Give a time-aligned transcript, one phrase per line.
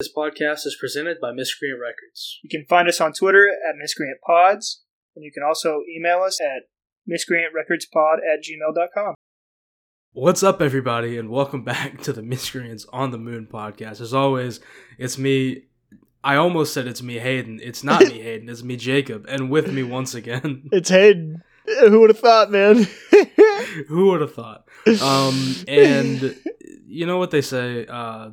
[0.00, 2.38] This podcast is presented by Miscreant Records.
[2.44, 4.84] You can find us on Twitter at Miscreant Pods,
[5.16, 6.68] and you can also email us at
[7.10, 9.14] miscreantrecordspod at gmail.com.
[10.12, 14.00] What's up, everybody, and welcome back to the Miscreants on the Moon podcast.
[14.00, 14.60] As always,
[14.98, 15.64] it's me.
[16.22, 17.58] I almost said it's me, Hayden.
[17.60, 18.48] It's not me, Hayden.
[18.48, 19.26] It's me, Jacob.
[19.28, 21.42] And with me once again, It's Hayden.
[21.66, 22.86] Who would have thought, man?
[23.88, 24.68] who would have thought?
[25.02, 26.36] Um, and
[26.86, 27.84] you know what they say?
[27.84, 28.30] Uh,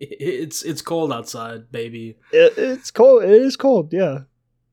[0.00, 2.16] it's it's cold outside, baby.
[2.32, 3.22] It, it's cold.
[3.24, 4.20] It is cold, yeah.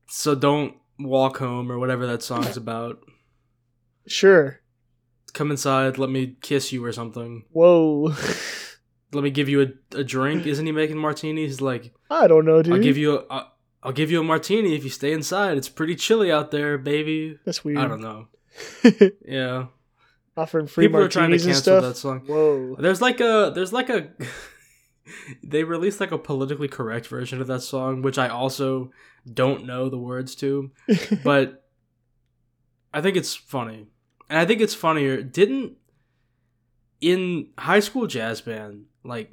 [0.08, 2.98] So don't walk home or whatever that song's about.
[4.06, 4.60] Sure.
[5.34, 5.98] Come inside.
[5.98, 7.44] Let me kiss you or something.
[7.50, 8.14] Whoa.
[9.12, 10.46] Let me give you a, a drink.
[10.46, 11.60] Isn't he making martinis?
[11.60, 12.74] Like I don't know, dude.
[12.74, 15.56] I'll give you a I'll- I'll give you a martini if you stay inside.
[15.56, 17.38] It's pretty chilly out there, baby.
[17.44, 17.78] That's weird.
[17.78, 18.26] I don't know.
[19.24, 19.66] Yeah,
[20.36, 21.82] Offering free people are trying to martinis and stuff.
[21.84, 22.22] that song.
[22.26, 22.74] Whoa.
[22.76, 24.08] There's like a there's like a
[25.42, 28.90] they released like a politically correct version of that song, which I also
[29.32, 30.70] don't know the words to,
[31.24, 31.64] but
[32.92, 33.86] I think it's funny,
[34.28, 35.22] and I think it's funnier.
[35.22, 35.76] Didn't
[37.00, 39.32] in high school jazz band like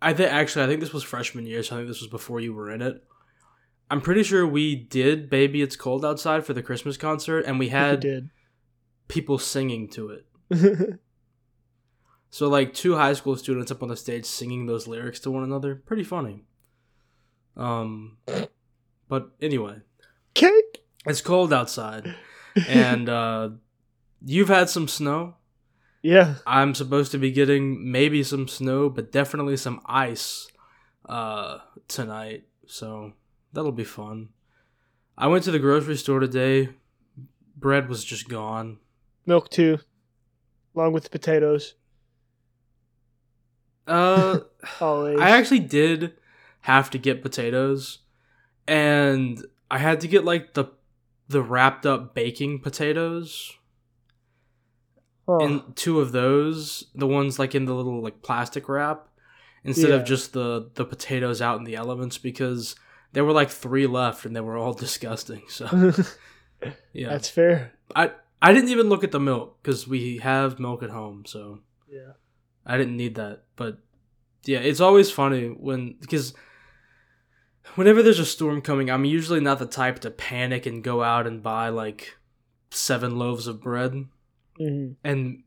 [0.00, 2.40] I think actually I think this was freshman year, so I think this was before
[2.40, 3.02] you were in it.
[3.90, 7.68] I'm pretty sure we did "Baby It's Cold Outside" for the Christmas concert, and we
[7.68, 8.30] had did.
[9.08, 10.98] people singing to it.
[12.30, 15.44] So like two high school students up on the stage singing those lyrics to one
[15.44, 15.74] another.
[15.74, 16.44] Pretty funny.
[17.56, 18.18] Um
[19.08, 19.76] but anyway,
[20.36, 20.62] okay.
[21.06, 22.14] it's cold outside
[22.68, 23.50] and uh
[24.24, 25.36] you've had some snow.
[26.02, 26.34] yeah.
[26.46, 30.48] I'm supposed to be getting maybe some snow, but definitely some ice
[31.08, 32.44] uh tonight.
[32.66, 33.14] So
[33.52, 34.28] that'll be fun.
[35.16, 36.68] I went to the grocery store today.
[37.56, 38.78] Bread was just gone.
[39.26, 39.78] Milk too.
[40.76, 41.74] Along with the potatoes.
[43.88, 44.40] Uh
[44.80, 45.18] Always.
[45.18, 46.14] I actually did
[46.62, 47.98] have to get potatoes,
[48.66, 50.66] and I had to get like the
[51.28, 53.52] the wrapped up baking potatoes,
[55.26, 55.38] Huh.
[55.40, 59.08] and two of those, the ones like in the little like plastic wrap,
[59.64, 59.96] instead Yeah.
[59.96, 62.74] of just the the potatoes out in the elements because
[63.12, 65.42] there were like three left and they were all disgusting.
[65.48, 65.66] So
[66.92, 67.72] yeah, That's fair.
[67.94, 71.60] I I didn't even look at the milk because we have milk at home, so.
[71.90, 72.12] Yeah.
[72.68, 73.78] I didn't need that, but
[74.44, 76.34] yeah, it's always funny when because
[77.74, 81.26] whenever there's a storm coming, I'm usually not the type to panic and go out
[81.26, 82.16] and buy like
[82.70, 84.04] seven loaves of bread.
[84.58, 85.42] hmm And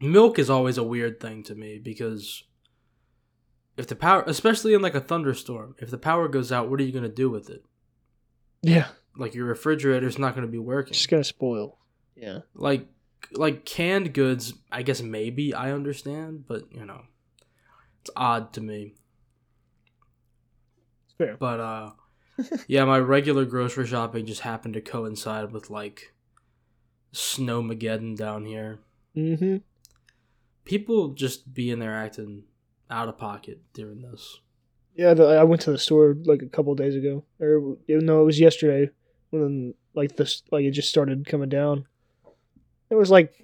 [0.00, 2.44] milk is always a weird thing to me because
[3.76, 6.84] if the power, especially in like a thunderstorm, if the power goes out, what are
[6.84, 7.64] you going to do with it?
[8.62, 8.88] Yeah.
[9.16, 10.94] Like your refrigerator's not going to be working.
[10.94, 11.78] Just gonna spoil.
[12.16, 12.40] Yeah.
[12.54, 12.86] like
[13.32, 17.02] like canned goods i guess maybe i understand but you know
[18.00, 18.94] it's odd to me
[21.04, 21.36] It's fair.
[21.38, 21.90] but uh
[22.68, 26.14] yeah my regular grocery shopping just happened to coincide with like
[27.12, 28.78] snowmageddon down here
[29.16, 29.56] Mm-hmm.
[30.64, 32.44] people just being there acting
[32.90, 34.38] out of pocket during this
[34.94, 38.22] Yeah, the, I went to the store like a couple days ago, or even though
[38.22, 38.90] it was yesterday
[39.30, 41.86] when like this like it just started coming down.
[42.88, 43.34] There was like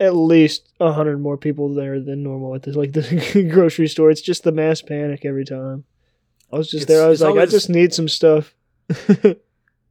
[0.00, 4.10] at least a hundred more people there than normal at this like the grocery store.
[4.10, 5.84] It's just the mass panic every time.
[6.52, 7.06] I was just It's- there.
[7.06, 8.54] I was like, I just need some stuff.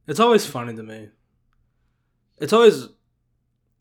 [0.06, 1.08] it's always funny to me
[2.38, 2.88] it's always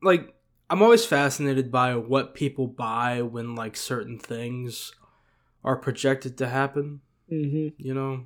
[0.01, 0.33] like
[0.69, 4.91] i'm always fascinated by what people buy when like certain things
[5.63, 8.25] are projected to happen hmm you know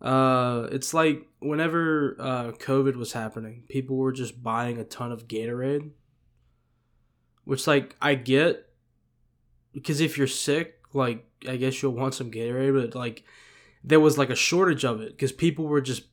[0.00, 5.28] uh it's like whenever uh covid was happening people were just buying a ton of
[5.28, 5.90] gatorade
[7.44, 8.66] which like i get
[9.72, 13.24] because if you're sick like i guess you'll want some gatorade but like
[13.84, 16.04] there was like a shortage of it because people were just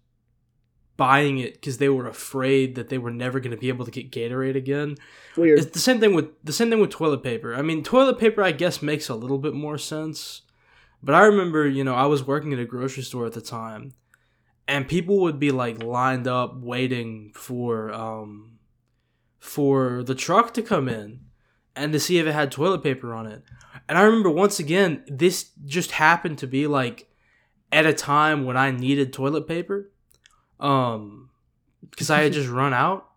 [0.97, 3.91] buying it because they were afraid that they were never going to be able to
[3.91, 4.95] get gatorade again
[5.37, 5.59] Weird.
[5.59, 7.53] it's the same thing with the same thing with toilet paper.
[7.53, 10.41] I mean, toilet paper I guess makes a little bit more sense.
[11.01, 13.93] But I remember, you know, I was working at a grocery store at the time,
[14.67, 18.59] and people would be like lined up waiting for um
[19.39, 21.21] for the truck to come in
[21.75, 23.43] and to see if it had toilet paper on it.
[23.87, 27.07] And I remember once again, this just happened to be like
[27.71, 29.91] at a time when I needed toilet paper.
[30.59, 31.29] Um
[31.89, 33.07] because I had just run out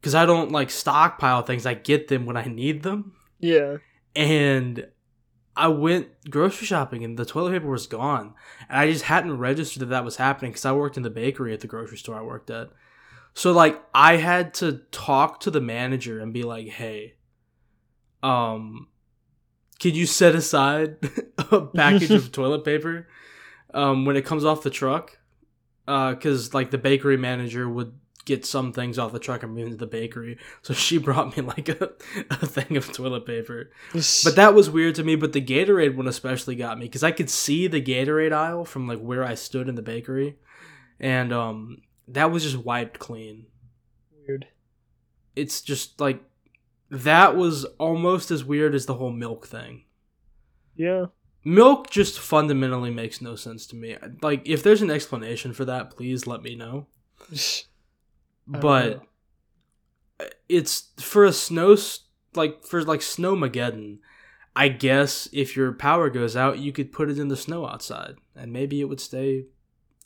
[0.00, 1.66] because I don't like stockpile things.
[1.66, 3.12] I get them when I need them.
[3.38, 3.76] yeah.
[4.14, 4.86] And
[5.56, 8.34] I went grocery shopping and the toilet paper was gone.
[8.68, 11.52] And I just hadn't registered that that was happening because I worked in the bakery
[11.54, 12.70] at the grocery store I worked at.
[13.34, 17.14] So like I had to talk to the manager and be like, "Hey,
[18.22, 18.88] um
[19.78, 20.96] can you set aside
[21.50, 23.08] a package of toilet paper
[23.74, 25.18] um, when it comes off the truck?
[25.84, 27.92] Because like the bakery manager would
[28.26, 31.34] get some things off the truck and bring them to the bakery, so she brought
[31.36, 31.92] me like a,
[32.30, 33.70] a thing of toilet paper.
[34.24, 35.16] But that was weird to me.
[35.16, 38.86] But the Gatorade one especially got me because I could see the Gatorade aisle from
[38.86, 40.36] like where I stood in the bakery,
[41.00, 41.78] and um,
[42.08, 43.46] that was just wiped clean.
[44.26, 44.48] weird.
[45.34, 46.22] It's just like
[46.90, 49.84] that was almost as weird as the whole milk thing.
[50.76, 51.06] Yeah.
[51.44, 53.96] Milk just fundamentally makes no sense to me.
[54.20, 56.88] Like, if there's an explanation for that, please let me know.
[58.46, 59.02] But
[60.48, 61.76] it's for a snow,
[62.34, 63.98] like for like snowmageddon.
[64.54, 68.16] I guess if your power goes out, you could put it in the snow outside,
[68.34, 69.46] and maybe it would stay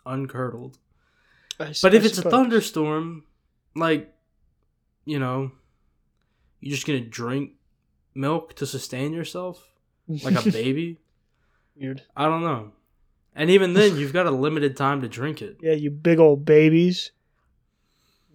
[0.05, 0.79] uncurdled.
[1.61, 3.25] I But I if it's a thunderstorm,
[3.77, 4.13] like,
[5.05, 5.53] you know,
[6.61, 7.53] you're just gonna drink
[8.15, 9.65] milk to sustain yourself
[10.09, 10.99] like a baby.
[11.77, 12.03] weird.
[12.17, 12.73] I don't know.
[13.37, 15.59] And even then, you've got a limited time to drink it.
[15.63, 17.13] Yeah, you big old babies.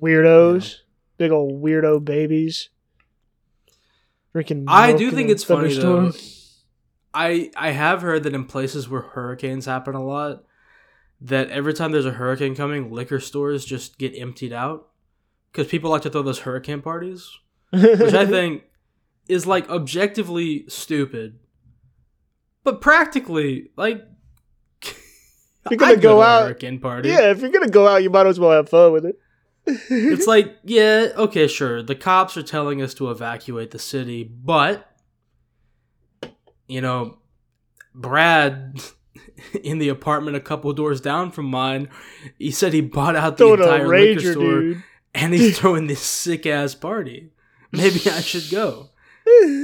[0.02, 0.78] Weirdos.
[1.18, 2.70] Big old weirdo babies.
[4.34, 6.12] Drinking I do think it's funny though.
[7.14, 10.44] I I have heard that in places where hurricanes happen a lot,
[11.22, 14.90] that every time there's a hurricane coming, liquor stores just get emptied out
[15.52, 17.30] because people like to throw those hurricane parties,
[17.72, 18.64] which I think
[19.30, 21.40] is like objectively stupid,
[22.66, 24.06] but practically like.
[25.72, 27.10] You're gonna I'd go to a out- hurricane party.
[27.10, 29.18] Yeah, if you're gonna go out, you might as well have fun with it.
[29.66, 31.82] It's like, yeah, okay, sure.
[31.82, 34.92] The cops are telling us to evacuate the city, but
[36.68, 37.18] you know,
[37.94, 38.82] Brad
[39.64, 41.90] in the apartment a couple doors down from mine,
[42.38, 44.84] he said he bought out the a entire liquor store dude.
[45.14, 47.32] and he's throwing this sick ass party.
[47.72, 48.90] Maybe I should go.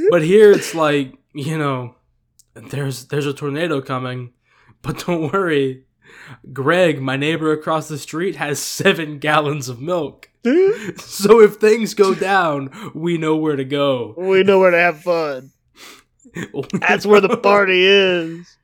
[0.10, 1.96] But here it's like, you know,
[2.54, 4.34] there's there's a tornado coming,
[4.82, 5.86] but don't worry.
[6.54, 10.30] Greg, my neighbor across the street, has seven gallons of milk.
[10.98, 14.16] So if things go down, we know where to go.
[14.18, 15.52] we know where to have fun.
[16.80, 18.58] That's where the party is.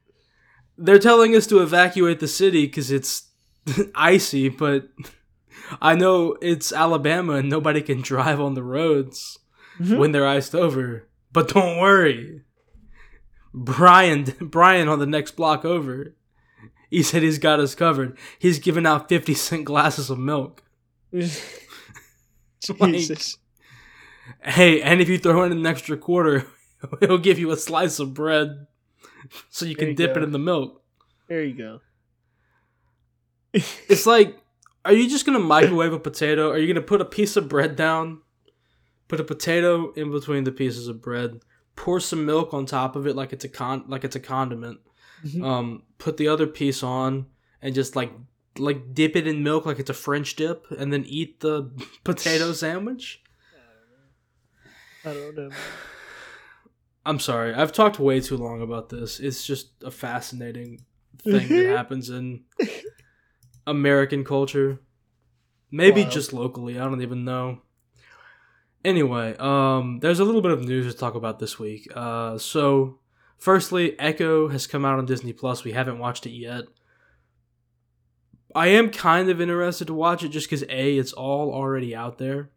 [0.78, 3.30] They're telling us to evacuate the city because it's
[3.94, 4.90] icy, but
[5.82, 9.38] I know it's Alabama and nobody can drive on the roads
[9.80, 9.98] Mhm.
[10.00, 11.08] when they're iced over.
[11.34, 12.42] But don't worry.
[13.54, 16.16] Brian Brian on the next block over.
[16.90, 18.18] He said he's got us covered.
[18.40, 20.64] He's giving out 50 cent glasses of milk.
[22.80, 23.38] Like- Jesus.
[24.44, 26.46] Hey, and if you throw in an extra quarter,
[27.00, 28.68] he'll give you a slice of bread
[29.50, 30.20] so you can you dip go.
[30.20, 30.82] it in the milk.
[31.30, 31.80] There you go.
[33.54, 34.38] It's like,
[34.84, 36.50] are you just gonna microwave a potato?
[36.52, 38.22] Are you gonna put a piece of bread down,
[39.08, 41.40] put a potato in between the pieces of bread,
[41.76, 44.80] pour some milk on top of it like it's a con like it's a condiment,
[45.26, 45.44] Mhm.
[45.44, 47.26] um, put the other piece on,
[47.62, 48.12] and just like
[48.58, 51.72] like dip it in milk like it's a French dip, and then eat the
[52.04, 53.22] potato sandwich?
[55.06, 55.50] I don't know.
[57.06, 59.20] I'm sorry, I've talked way too long about this.
[59.22, 60.82] It's just a fascinating
[61.24, 62.44] thing that happens in
[63.66, 64.80] American culture.
[65.72, 66.14] Maybe Wild.
[66.14, 67.62] just locally, I don't even know.
[68.86, 71.88] Anyway, um there's a little bit of news to talk about this week.
[71.96, 73.00] Uh so
[73.38, 75.64] firstly, Echo has come out on Disney Plus.
[75.64, 76.64] We haven't watched it yet.
[78.56, 82.18] I am kind of interested to watch it just cuz A, it's all already out
[82.18, 82.50] there.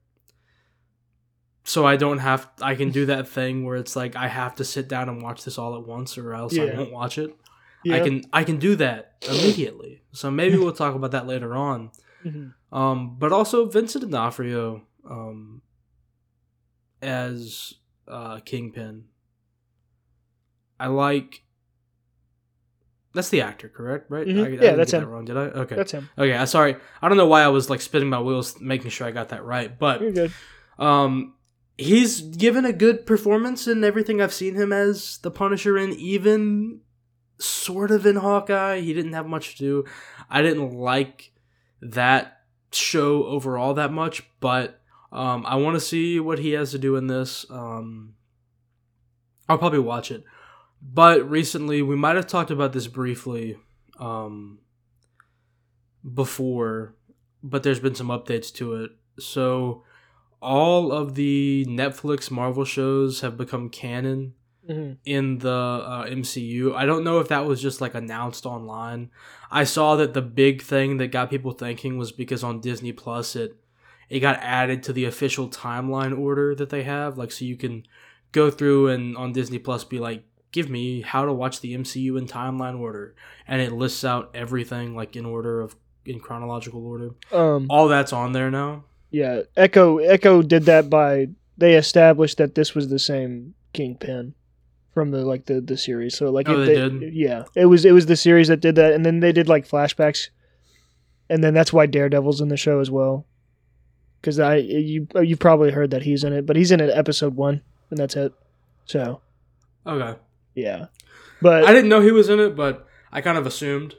[1.64, 4.64] So I don't have I can do that thing where it's like I have to
[4.64, 7.36] sit down and watch this all at once or else I won't watch it.
[7.84, 7.96] Yeah.
[7.96, 10.02] I can I can do that immediately.
[10.12, 11.90] So maybe we'll talk about that later on.
[12.24, 12.54] Mhm.
[12.72, 15.62] Um, but also Vincent D'Onofrio um,
[17.02, 17.74] as
[18.08, 19.04] uh, Kingpin.
[20.80, 21.42] I like.
[23.12, 24.10] That's the actor, correct?
[24.10, 24.26] Right?
[24.26, 24.38] Mhm.
[24.38, 25.08] I, I Yeah, didn't that's get him.
[25.08, 25.40] That wrong, did I?
[25.40, 25.74] Okay.
[25.76, 26.08] That's him.
[26.16, 26.34] okay.
[26.34, 26.76] I sorry.
[27.02, 29.44] I don't know why I was like spinning my wheels, making sure I got that
[29.44, 29.76] right.
[29.76, 30.32] But You're good.
[30.78, 31.34] um,
[31.76, 36.80] he's given a good performance in everything I've seen him as the Punisher in, even
[37.38, 38.80] sort of in Hawkeye.
[38.80, 39.84] He didn't have much to do.
[40.30, 41.32] I didn't like
[41.82, 46.78] that show overall that much, but um, I want to see what he has to
[46.78, 47.44] do in this.
[47.50, 48.14] Um,
[49.48, 50.22] I'll probably watch it.
[50.82, 53.56] But recently, we might have talked about this briefly
[53.98, 54.58] um,
[56.14, 56.94] before,
[57.42, 58.90] but there's been some updates to it.
[59.18, 59.84] So,
[60.40, 64.34] all of the Netflix Marvel shows have become canon
[64.68, 64.96] Mhm.
[65.04, 66.74] in the uh, MCU.
[66.74, 69.10] I don't know if that was just like announced online.
[69.50, 73.34] I saw that the big thing that got people thinking was because on Disney Plus
[73.36, 73.56] it
[74.08, 77.16] it got added to the official timeline order that they have.
[77.18, 77.84] Like so you can
[78.32, 82.18] go through and on Disney Plus be like give me how to watch the MCU
[82.18, 83.14] in timeline order,
[83.46, 87.10] and it lists out everything like in order of in chronological order.
[87.32, 88.84] Um, All that's on there now.
[89.10, 91.28] yeah, Echo Echo did that by
[91.58, 94.34] they established that this was the same Kingpin
[94.94, 96.16] from the like the the series.
[96.16, 97.14] So like Oh, it, they did?
[97.14, 99.68] yeah, it was it was the series that did that, and then they did like
[99.68, 100.30] flashbacks,
[101.28, 103.26] and then that's why Daredevil's in the show as well.
[104.20, 107.36] Because I you you've probably heard that he's in it, but he's in it episode
[107.36, 108.32] one, and that's it.
[108.86, 109.20] So
[109.86, 110.18] Okay,
[110.62, 110.86] yeah,
[111.42, 113.94] but I didn't know he was in it, but I kind of assumed.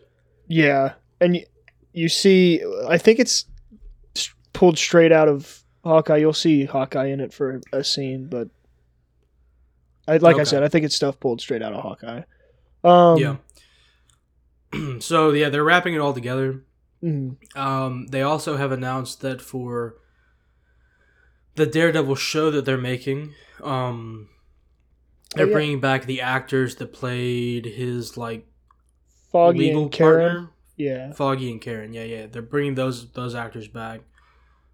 [0.47, 1.45] Yeah, and you,
[1.93, 3.45] you see, I think it's
[4.53, 6.17] pulled straight out of Hawkeye.
[6.17, 8.49] You'll see Hawkeye in it for a scene, but
[10.07, 12.23] I like I said, I think it's stuff pulled straight out of Hawkeye.
[12.83, 13.35] Um, yeah.
[14.99, 16.63] so yeah, they're wrapping it all together.
[17.03, 17.37] mhm.
[17.55, 19.95] Um, they also have announced that for
[21.55, 24.29] the Daredevil show that they're making, um,
[25.35, 25.53] they're yeah.
[25.53, 28.47] bringing back the actors that played his like
[29.31, 30.31] Foggy legal and Karen.
[30.31, 31.93] partner, Yeah, Foggy and Karen.
[31.93, 34.01] Yeah, yeah, they're bringing those those actors back.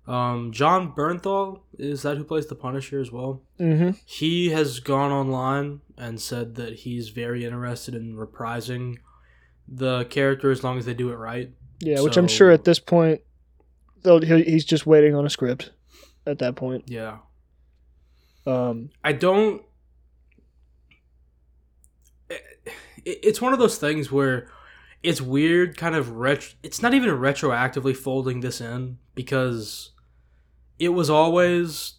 [0.08, 3.42] Um, Jon Bernthal is that who plays the Punisher as well?
[3.58, 9.00] hmm He has gone online and said that he's very interested in reprising
[9.68, 11.52] the character as long as they do it right.
[11.82, 12.00] yeah.
[12.00, 13.20] Which I'm sure at this point,
[14.04, 15.72] they'll, he's just waiting on a script.
[16.26, 17.18] At that point, Yeah.
[18.46, 19.62] um, I don't.
[22.30, 22.44] it-
[23.10, 24.50] It's one of those things where
[25.04, 26.56] it's weird, kind of ret.
[26.64, 29.92] It's not even retroactively folding this in because
[30.80, 31.94] it was always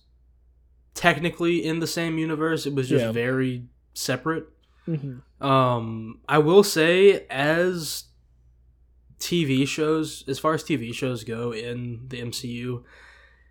[0.94, 2.66] technically in the same universe.
[2.66, 3.12] It was just Yeah.
[3.12, 4.46] very separate.
[4.86, 5.22] mhm.
[5.40, 8.04] Um, I will say, as
[9.20, 12.82] TV shows, as far as TV shows go in the MCU,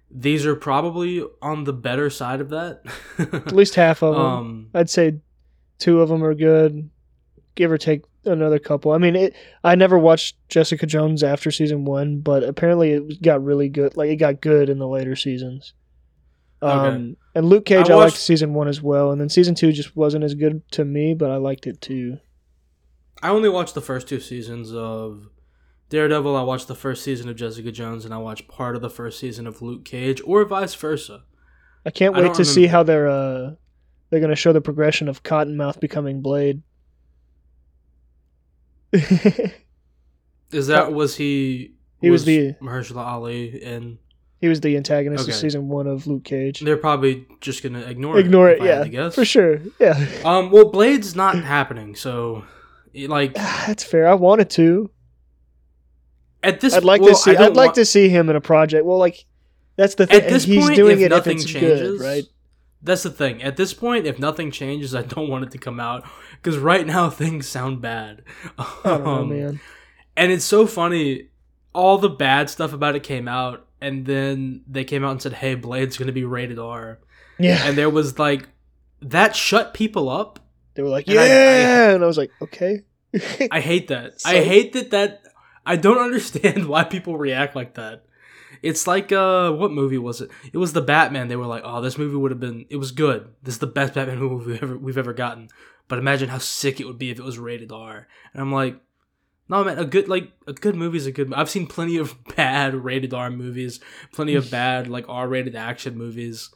[0.09, 2.81] these are probably on the better side of that.
[3.19, 4.25] at least half of them.
[4.25, 5.19] um, I'd say
[5.79, 6.89] two of them are good,
[7.57, 8.93] give or take another couple.
[8.93, 9.35] I mean, it.
[9.63, 13.97] I never watched Jessica Jones after season one, but apparently it got really good.
[13.97, 15.73] Like it got good in the later seasons.
[16.61, 17.15] Um, Okay.
[17.35, 19.95] and Luke Cage, I I, liked season one as well, and then season two just
[19.95, 22.17] wasn't as good to me, but I liked it too.
[23.21, 25.27] I only watched the first two seasons of
[25.89, 26.35] Daredevil.
[26.35, 29.19] I watched the first season of Jessica Jones, and I watched part of the first
[29.19, 31.23] season of Luke Cage, or vice versa.
[31.85, 33.51] I can't wait don't to see how they're uh
[34.09, 36.61] they're gonna show the progression of Cottonmouth becoming Blade.
[40.51, 41.73] Is that Uh, was he?
[42.01, 43.97] he was the- Mahershala Ali, and
[44.39, 46.59] he was the antagonist of season one of Luke Cage.
[46.61, 48.53] they're probably just gonna ignore Ignore it.
[48.53, 49.15] it, if I yeah, guess.
[49.15, 49.59] for sure.
[49.79, 50.05] Yeah.
[50.25, 52.45] Um, well, Blade's not happening, so
[52.93, 53.33] like
[53.67, 54.07] That's fair.
[54.07, 54.89] I wanted to.
[56.43, 57.31] at this, I'd like well, to see.
[57.35, 58.85] I'd like want- to see him in a project.
[58.85, 59.25] Well, like
[59.75, 60.21] that's the thing.
[60.21, 62.23] At this and he's point, doing if it if nothing it's changes, good, right?
[62.81, 63.41] That's the thing.
[63.41, 66.85] At this point, if nothing changes, I don't want it to come out because right
[66.85, 68.21] now things sound bad.
[68.57, 69.59] I know, Um, man.
[70.15, 71.29] And it's so funny.
[71.73, 75.33] All the bad stuff about it came out, and then they came out and said,
[75.33, 76.97] "Hey, Blade's going to be rated R,"
[77.37, 78.47] Yeah, and there was like
[79.01, 80.39] that shut people up.
[80.73, 82.81] they were like, and I- yeah, and I was like, okay.
[83.51, 84.13] I hate that.
[84.21, 84.89] So- I hate that.
[84.91, 85.21] That
[85.67, 88.05] I don't understand why people react like that.
[88.61, 90.29] It's like uh, what movie was it?
[90.51, 91.27] It was the Batman.
[91.27, 92.65] They were like, "Oh, this movie would have been.
[92.69, 93.29] It was good.
[93.43, 95.49] This is the best Batman movie we've ever we've ever gotten."
[95.87, 98.07] But imagine how sick it would be if it was rated R.
[98.33, 98.81] And I'm like,
[99.49, 99.79] no, man.
[99.79, 101.33] A good like a good movie is a good.
[101.33, 103.79] I've seen plenty of bad rated R movies,
[104.13, 106.49] plenty of bad like R rated action movies,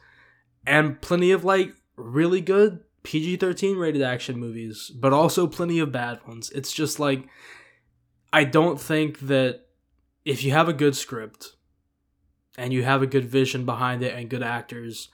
[0.66, 5.92] and plenty of like really good PG 13 rated action movies, but also plenty of
[5.92, 6.50] bad ones.
[6.50, 7.26] It's just like,
[8.32, 9.66] I don't think that
[10.24, 11.56] if you have a good script
[12.56, 15.08] and you have a good vision behind it and good actors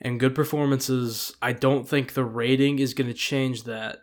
[0.00, 4.00] and good performances, I don't think the rating is going to change that.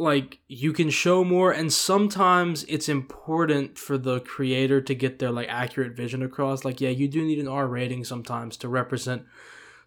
[0.00, 5.32] Like, you can show more, and sometimes it's important for the creator to get their
[5.32, 6.64] like accurate vision across.
[6.64, 9.24] Like, yeah, you do need an R rating sometimes to represent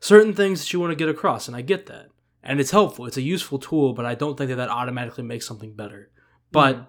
[0.01, 2.09] certain things that you want to get across, and I get that.
[2.43, 3.05] And it's helpful.
[3.05, 6.09] It's a useful tool, but I don't think that that automatically makes something better.
[6.51, 6.87] But mm.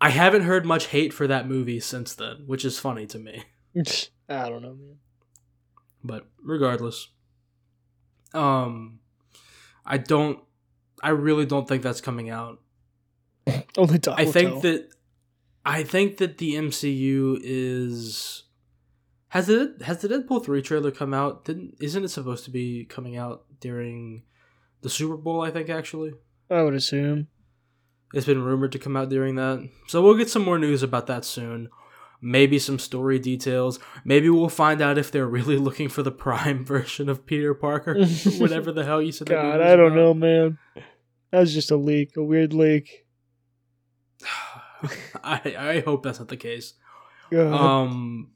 [0.00, 3.44] I haven't heard much hate for that movie since then, which is funny to me.
[4.28, 4.96] I don't know, man.
[6.02, 7.08] But regardless,
[8.34, 9.00] um,
[9.84, 10.40] I don't.
[11.02, 12.60] I really don't think that's coming out.
[13.76, 14.60] Only Doc I think tell.
[14.60, 14.88] that
[15.64, 18.44] I think that the MCU is
[19.28, 21.44] has it has the Deadpool three trailer come out?
[21.44, 24.22] Didn't isn't it supposed to be coming out during
[24.82, 25.42] the Super Bowl?
[25.42, 26.12] I think actually
[26.50, 27.28] I would assume.
[28.14, 29.68] It's been rumored to come out during that.
[29.88, 31.68] So we'll get some more news about that soon.
[32.22, 33.78] maybe some story details.
[34.04, 37.94] Maybe we'll find out if they're really looking for the prime version of Peter Parker,
[38.38, 39.28] whatever the hell you said.
[39.28, 39.96] that God, I don't about.
[39.96, 40.58] know, man.
[41.30, 43.04] That was just a leak, a weird leak.
[45.22, 46.74] I I hope that's not the case.
[47.30, 47.52] God.
[47.52, 48.30] Um,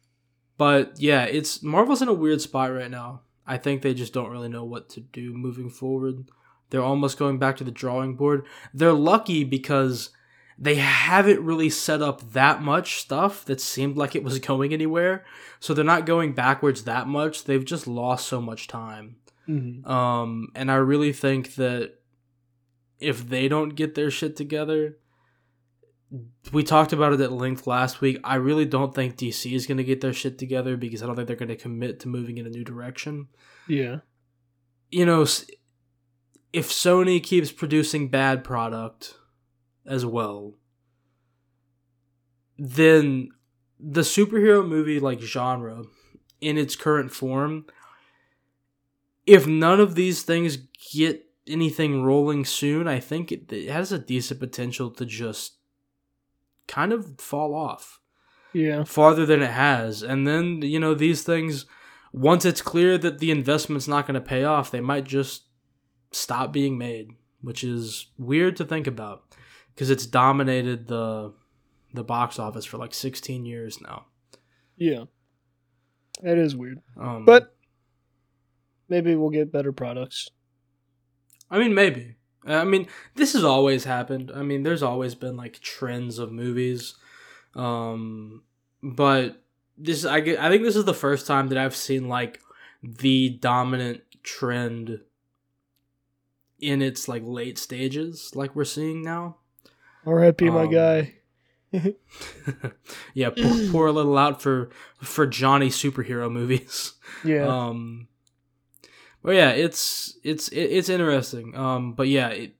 [0.59, 3.23] but yeah, it's Marvel's in a weird spot right now.
[3.47, 6.29] I think they just don't really know what to do moving forward.
[6.71, 8.47] They're almost going back to the drawing board.
[8.73, 10.11] They're lucky because
[10.59, 15.25] they haven't really set up that much stuff that seemed like it was going anywhere.
[15.59, 17.45] So they're not going backwards that much.
[17.45, 19.17] They've just lost so much time.
[19.49, 19.87] Mhm.
[19.87, 21.95] Um, and I really think that
[22.99, 24.99] if they don't get their shit together,
[26.53, 28.19] we talked about it at length last week.
[28.25, 31.17] I really don't think DC is going to get their shit together because I don't
[31.17, 33.29] think they're going to commit to moving in a new direction.
[33.69, 33.99] Yeah.
[34.91, 35.25] You know,
[36.53, 39.15] if Sony keeps producing bad product
[39.87, 40.55] as well,
[42.59, 43.31] then
[43.79, 45.85] the superhero movie like genre
[46.41, 47.67] in its current form
[49.27, 50.57] if none of these things
[50.93, 55.59] get anything rolling soon, I think it, it has a decent potential to just
[56.67, 58.01] kind of fall off
[58.53, 58.83] Yeah.
[58.85, 60.03] farther than it has.
[60.03, 61.67] And then, you know, these things,
[62.13, 65.45] once it's clear that the investment's not going to pay off, they might just
[66.13, 69.25] stop being made, which is weird to think about
[69.75, 71.33] because it's dominated the
[71.93, 74.07] the box office for like 16 years now.
[74.77, 75.05] Yeah.
[76.23, 76.81] That is weird.
[76.97, 77.55] Um, But
[78.89, 80.31] maybe we'll get better products.
[81.51, 82.17] I mean, maybe.
[82.47, 82.87] I mean,
[83.17, 84.31] this has always happened.
[84.35, 86.95] I mean, there's always been like trends of movies,
[87.55, 88.43] um,
[88.83, 89.43] but
[89.77, 90.41] this I get.
[90.41, 92.41] I think this is the first time that I've seen like
[92.83, 95.01] the dominant trend
[96.61, 99.37] in its like late stages, like we're seeing now.
[100.07, 100.51] R.I.P.
[100.51, 101.15] my Um, guy.
[103.15, 106.95] yeah, pour, pour a little out for for Johnny superhero movies.
[107.23, 107.47] Yeah.
[107.49, 108.09] Um,
[109.23, 111.55] but yeah, it's it's it's interesting.
[111.55, 112.55] Um, but yeah, it,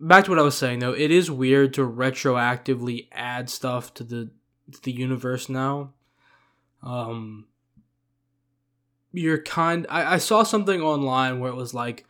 [0.00, 4.04] back to what I was saying though, it is weird to retroactively add stuff to
[4.04, 4.30] the
[4.72, 5.92] to the universe now.
[6.82, 7.46] Um,
[9.14, 9.86] you're kind.
[9.88, 12.04] I, I saw something online where it was like,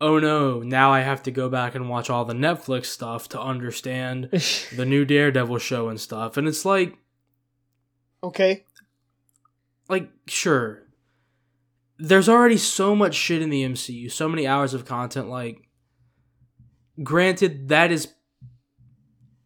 [0.00, 3.40] oh no, now I have to go back and watch all the Netflix stuff to
[3.40, 4.28] understand
[4.76, 6.96] the new Daredevil show and stuff, and it's like
[8.22, 8.64] okay.
[9.88, 10.80] like sure
[11.98, 15.68] there's already so much shit in the MCU, so many hours of content like
[17.02, 18.08] granted that is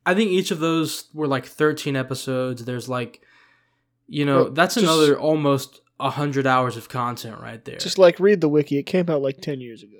[0.06, 2.64] I think each of those were like 13 episodes.
[2.64, 3.20] There's like
[4.08, 7.78] you know, Well, that's just- another almost 100 hours of content right there.
[7.78, 8.78] Just like read the wiki.
[8.78, 9.96] It came out like 10 years ago.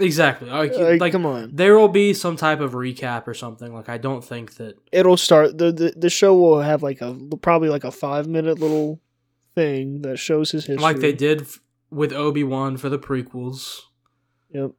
[0.00, 0.48] exactly.
[0.48, 1.50] Like, Like, like come on.
[1.54, 3.72] there will be some type of recap or something.
[3.74, 7.14] Like I don't think that It'll start the, the the show will have like a
[7.40, 9.00] probably like a 5 minute little
[9.54, 10.82] thing that shows his history.
[10.82, 11.60] like they did f-
[11.90, 13.80] with Obi-Wan for the prequels.
[14.50, 14.70] Yep.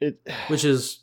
[0.00, 1.00] It which is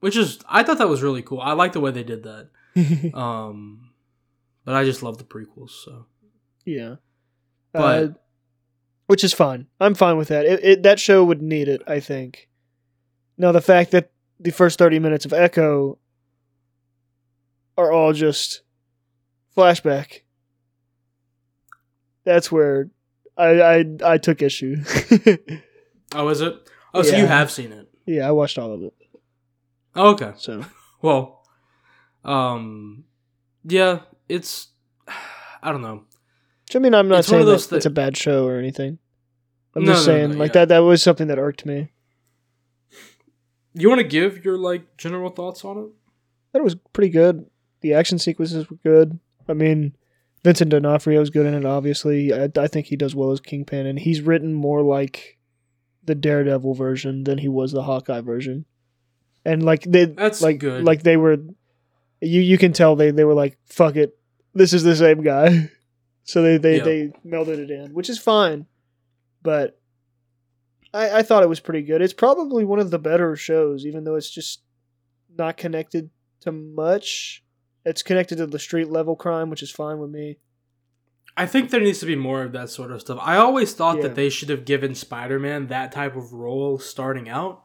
[0.00, 1.40] which is I thought that was really cool.
[1.40, 2.48] I like the way they did that.
[3.14, 3.90] Um
[4.64, 6.06] but I just love the prequels, so
[6.64, 6.96] yeah.
[7.72, 8.08] But- uh,
[9.06, 9.66] which is fine.
[9.80, 10.46] I'm fine with that.
[10.46, 12.48] It, it that show would need it, I think.
[13.36, 15.98] Now the fact that the first 30 minutes of Echo
[17.76, 18.62] are all just
[19.56, 20.20] flashback.
[22.24, 22.88] That's where
[23.36, 24.76] I I I took issue.
[26.14, 26.54] Oh, is it?
[26.92, 27.88] Oh, so you have seen it.
[28.04, 28.92] yeah, I watched all of it.
[29.96, 30.32] Oh, okay.
[30.36, 30.62] So
[31.00, 31.42] Well,
[32.22, 33.04] um
[33.64, 34.68] yeah, it's
[35.62, 36.04] I don't know.
[36.72, 38.98] Which, I mean, I'm not It's saying that it's a bad show or anything.
[39.76, 40.60] I'm No, just no, saying, no, like yeah.
[40.60, 40.68] that.
[40.68, 41.88] That was something that irked me.
[43.74, 45.86] You want to give your like general thoughts on it?
[46.52, 47.44] That was pretty good.
[47.82, 49.18] The action sequences were good.
[49.48, 49.94] I mean,
[50.44, 51.66] Vincent D'Onofrio is good in it.
[51.66, 55.38] Obviously, I, I think he does well as Kingpin, and he's written more like
[56.04, 58.64] the Daredevil version than he was the Hawkeye version.
[59.44, 60.84] And like they, That's like good.
[60.84, 61.36] like they were,
[62.20, 64.16] you you can tell they they were like, fuck it,
[64.54, 65.70] this is the same guy.
[66.24, 66.84] So they they Yeah.
[66.84, 68.66] they melded it in, which is fine.
[69.42, 69.80] But
[70.94, 72.02] I I thought it was pretty good.
[72.02, 74.62] It's probably one of the better shows, even though it's just
[75.36, 77.44] not connected to much.
[77.84, 80.38] It's connected to the street level crime, which is fine with me.
[81.36, 83.18] I think there needs to be more of that sort of stuff.
[83.22, 84.02] I always thought Yeah.
[84.02, 87.64] that they should have given Spider-Man that type of role starting out.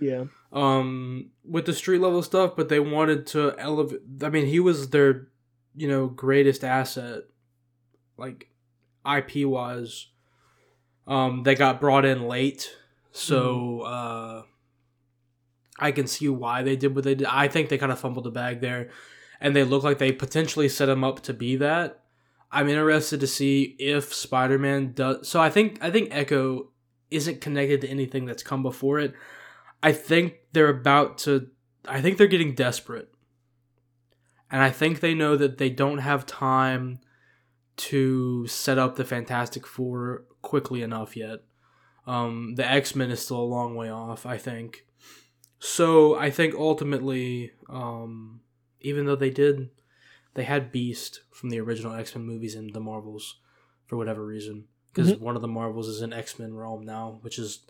[0.00, 4.58] Yeah, um with the street level stuff but they wanted to elevate i mean he
[4.60, 5.28] was their
[5.76, 7.22] you know greatest asset
[8.16, 8.48] like
[9.06, 10.06] ip wise
[11.06, 12.74] um they got brought in late
[13.12, 14.42] so uh
[15.78, 18.24] i can see why they did what they did i think they kind of fumbled
[18.24, 18.90] the bag there
[19.44, 22.00] and they look like they potentially set him up to be that.
[22.50, 25.28] I'm interested to see if Spider-Man does.
[25.28, 26.70] So I think I think Echo
[27.10, 29.12] isn't connected to anything that's come before it.
[29.82, 31.48] I think they're about to.
[31.86, 33.12] I think they're getting desperate,
[34.50, 37.00] and I think they know that they don't have time
[37.76, 41.40] to set up the Fantastic Four quickly enough yet.
[42.06, 44.26] Um, the X Men is still a long way off.
[44.26, 44.86] I think.
[45.58, 48.40] So I think ultimately, um,
[48.80, 49.70] even though they did
[50.34, 53.38] they had Beast from the original X Men movies in the Marvels
[53.86, 54.64] for whatever reason.
[54.92, 55.24] Because mm-hmm.
[55.24, 57.60] one of the Marvels is in X Men realm now, which is,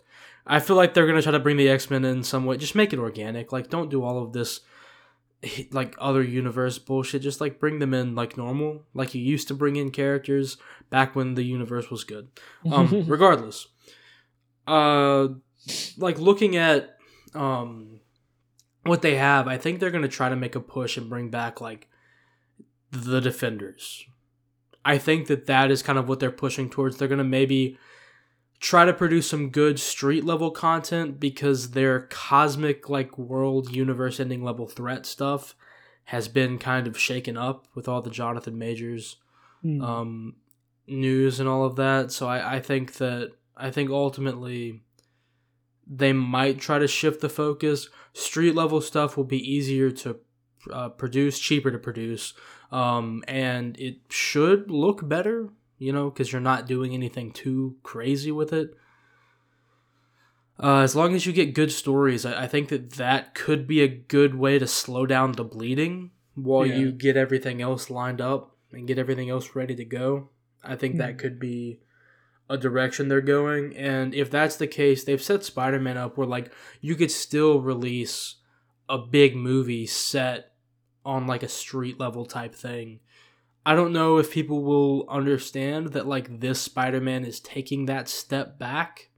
[0.45, 2.57] I feel like they're gonna try to bring the X Men in some way.
[2.57, 3.51] Just make it organic.
[3.51, 4.61] Like, don't do all of this,
[5.71, 7.21] like other universe bullshit.
[7.21, 10.57] Just like bring them in like normal, like you used to bring in characters
[10.89, 12.29] back when the universe was good.
[12.71, 13.67] Um, regardless,
[14.67, 15.29] uh,
[15.97, 16.97] like looking at
[17.33, 17.99] um,
[18.83, 21.61] what they have, I think they're gonna try to make a push and bring back
[21.61, 21.87] like
[22.91, 24.05] the defenders.
[24.85, 26.97] I think that that is kind of what they're pushing towards.
[26.97, 27.77] They're going to maybe
[28.59, 34.43] try to produce some good street level content because their cosmic like world universe ending
[34.43, 35.55] level threat stuff
[36.05, 39.17] has been kind of shaken up with all the Jonathan Majors
[39.63, 39.81] mm.
[39.83, 40.35] um,
[40.87, 42.11] news and all of that.
[42.11, 44.81] So I, I think that I think ultimately
[45.87, 47.89] they might try to shift the focus.
[48.13, 50.17] Street level stuff will be easier to
[50.71, 52.33] uh, produce, cheaper to produce,
[52.71, 58.31] um, and it should look better, you know, because you're not doing anything too crazy
[58.31, 58.75] with it.
[60.61, 63.81] Uh, as long as you get good stories, I, I, think that that could be
[63.81, 66.75] a good way to slow down the bleeding while yeah.
[66.75, 70.29] you get everything else lined up and get everything else ready to go.
[70.63, 71.17] I think that hmm.
[71.17, 71.81] could be
[72.49, 73.75] a direction they're going.
[73.75, 77.59] And if that's the case, they've set Spider Man up where, like, you could still
[77.59, 78.35] release
[78.87, 80.51] a big movie set
[81.03, 82.99] on like a street level type thing.
[83.65, 88.59] I don't know if people will understand that like this Spider-Man is taking that step
[88.59, 89.09] back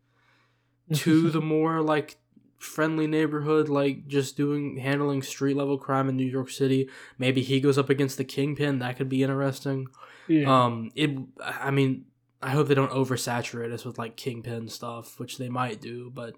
[0.93, 2.17] to the more like
[2.57, 6.89] friendly neighborhood like just doing handling street level crime in New York City.
[7.17, 9.87] Maybe he goes up against the Kingpin, that could be interesting.
[10.27, 10.65] Yeah.
[10.65, 11.11] Um it
[11.43, 12.05] I mean,
[12.41, 16.35] I hope they don't oversaturate us with like Kingpin stuff, which they might do, but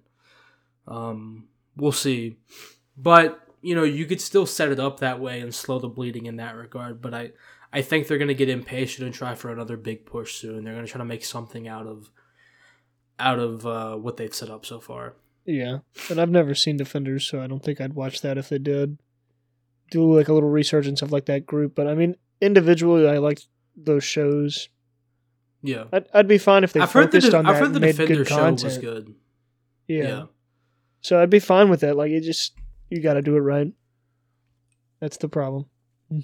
[0.87, 2.37] um we'll see.
[2.97, 6.25] But you know, you could still set it up that way and slow the bleeding
[6.25, 7.01] in that regard.
[7.01, 7.31] But I,
[7.71, 10.63] I think they're gonna get impatient and try for another big push soon.
[10.63, 12.09] They're gonna try to make something out of,
[13.19, 15.13] out of uh, what they've set up so far.
[15.45, 15.79] Yeah,
[16.09, 18.97] and I've never seen Defenders, so I don't think I'd watch that if they did.
[19.91, 23.17] Do like a little research and stuff like that group, but I mean, individually, I
[23.17, 23.41] like
[23.75, 24.69] those shows.
[25.61, 27.61] Yeah, I'd, I'd be fine if they I've focused heard the, on I've that.
[27.61, 28.63] I've heard the Defender show content.
[28.63, 29.15] was good.
[29.87, 30.03] Yeah.
[30.03, 30.23] yeah.
[31.01, 31.95] So I'd be fine with that.
[31.95, 32.53] Like it just
[32.89, 33.71] you got to do it right.
[34.99, 35.65] That's the problem.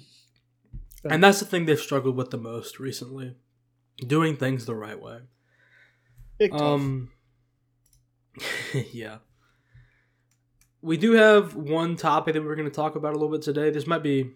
[1.10, 3.34] And that's the thing they've struggled with the most recently.
[4.06, 5.20] Doing things the right way.
[6.38, 7.10] Big um
[8.92, 9.18] yeah.
[10.82, 13.70] We do have one topic that we're going to talk about a little bit today.
[13.70, 14.34] This might be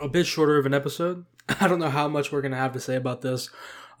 [0.00, 1.24] a bit shorter of an episode.
[1.60, 3.50] I don't know how much we're going to have to say about this.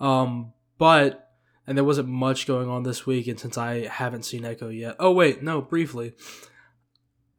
[0.00, 1.30] Um but
[1.66, 4.96] and there wasn't much going on this week and since I haven't seen Echo yet.
[4.98, 6.14] Oh wait, no, briefly.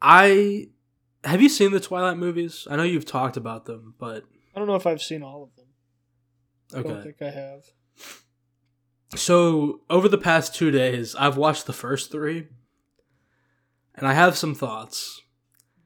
[0.01, 0.69] I
[1.23, 2.67] have you seen the Twilight movies?
[2.69, 4.23] I know you've talked about them, but
[4.55, 5.65] I don't know if I've seen all of them.
[6.73, 6.89] Okay.
[6.89, 7.63] I don't think I have.
[9.15, 12.47] So, over the past 2 days, I've watched the first 3
[13.95, 15.21] and I have some thoughts.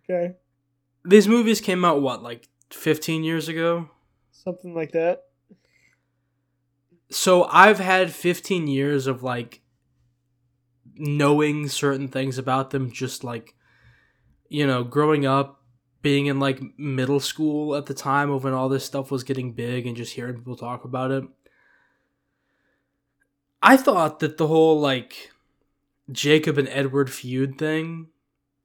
[0.03, 0.35] Okay.
[1.05, 3.89] These movies came out what, like 15 years ago?
[4.31, 5.23] Something like that.
[7.11, 9.61] So, I've had 15 years of like
[10.95, 13.55] knowing certain things about them just like
[14.49, 15.58] you know, growing up,
[16.01, 19.53] being in like middle school at the time of when all this stuff was getting
[19.53, 21.23] big and just hearing people talk about it.
[23.61, 25.31] I thought that the whole like
[26.11, 28.07] Jacob and Edward feud thing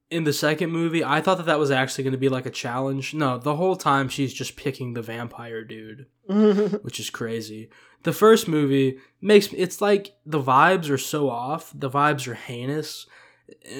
[0.09, 2.51] in the second movie, I thought that that was actually going to be like a
[2.51, 3.13] challenge.
[3.13, 7.69] No, the whole time she's just picking the vampire dude, which is crazy.
[8.03, 11.71] The first movie makes it's like the vibes are so off.
[11.75, 13.07] The vibes are heinous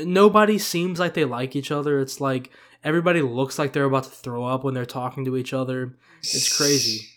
[0.04, 2.00] nobody seems like they like each other.
[2.00, 2.52] It's like
[2.86, 5.98] everybody looks like they're about to throw up when they're talking to each other.
[6.22, 7.08] It's crazy.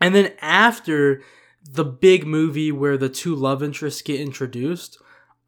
[0.00, 1.22] And then after
[1.70, 4.98] the big movie where the two love interests get introduced,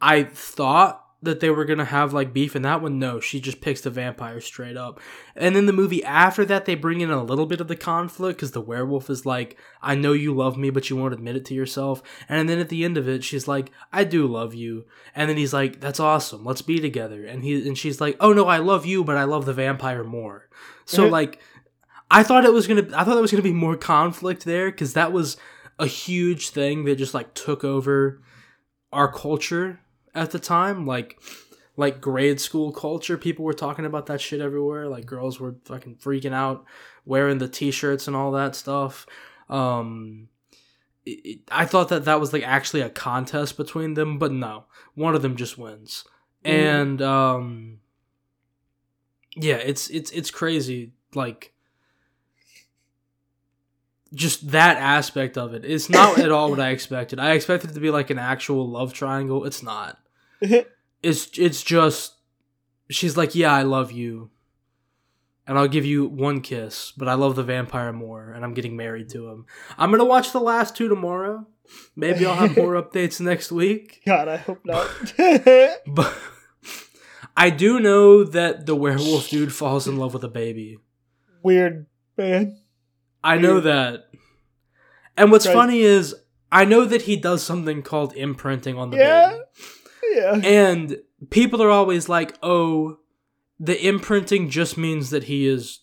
[0.00, 2.98] I thought that they were gonna have like beef in that one.
[2.98, 5.00] No, she just picks the vampire straight up.
[5.34, 8.38] And then the movie after that, they bring in a little bit of the conflict
[8.38, 11.44] because the werewolf is like, "I know you love me, but you won't admit it
[11.46, 14.84] to yourself." And then at the end of it, she's like, "I do love you."
[15.14, 16.44] And then he's like, "That's awesome.
[16.44, 19.24] Let's be together." And he and she's like, "Oh no, I love you, but I
[19.24, 20.48] love the vampire more."
[20.84, 21.40] So like,
[22.10, 22.86] I thought it was gonna.
[22.94, 25.36] I thought there was gonna be more conflict there because that was
[25.80, 28.22] a huge thing that just like took over
[28.92, 29.80] our culture
[30.14, 30.86] at the time.
[30.86, 31.18] Like,
[31.76, 33.16] like grade school culture.
[33.16, 34.88] People were talking about that shit everywhere.
[34.88, 36.64] Like girls were fucking freaking out,
[37.04, 39.06] wearing the t-shirts and all that stuff.
[39.48, 40.28] Um,
[41.06, 44.64] it, it- I thought that that was like actually a contest between them, but no,
[44.94, 46.04] one of them just wins.
[46.44, 46.50] Mhm.
[46.50, 47.78] And um,
[49.36, 50.92] yeah, it's it's it's crazy.
[51.14, 51.52] Like
[54.14, 55.64] just that aspect of it.
[55.64, 57.18] It's not at all what I expected.
[57.18, 59.44] I expected it to be like an actual love triangle.
[59.44, 59.98] It's not.
[61.00, 62.14] It's it's just
[62.90, 64.30] she's like, "Yeah, I love you."
[65.46, 68.76] And I'll give you one kiss, but I love the vampire more and I'm getting
[68.76, 69.46] married to him.
[69.78, 71.46] I'm going to watch the last two tomorrow.
[71.96, 74.02] Maybe I'll have more updates next week.
[74.04, 74.88] God, I hope not.
[75.86, 76.14] But
[77.36, 80.78] I do know that the werewolf dude falls in love with a baby.
[81.42, 82.58] Weird, man.
[83.28, 84.04] I know that.
[85.16, 86.14] And what's funny is
[86.50, 89.30] I know that he does something called imprinting on the Yeah.
[89.30, 89.42] baby.
[90.14, 90.40] Yeah.
[90.44, 90.96] And
[91.30, 92.98] people are always like, "Oh,
[93.60, 95.80] the imprinting just means that he is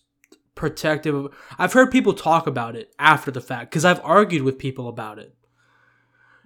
[0.54, 1.28] protective."
[1.58, 5.18] I've heard people talk about it after the fact cuz I've argued with people about
[5.18, 5.34] it.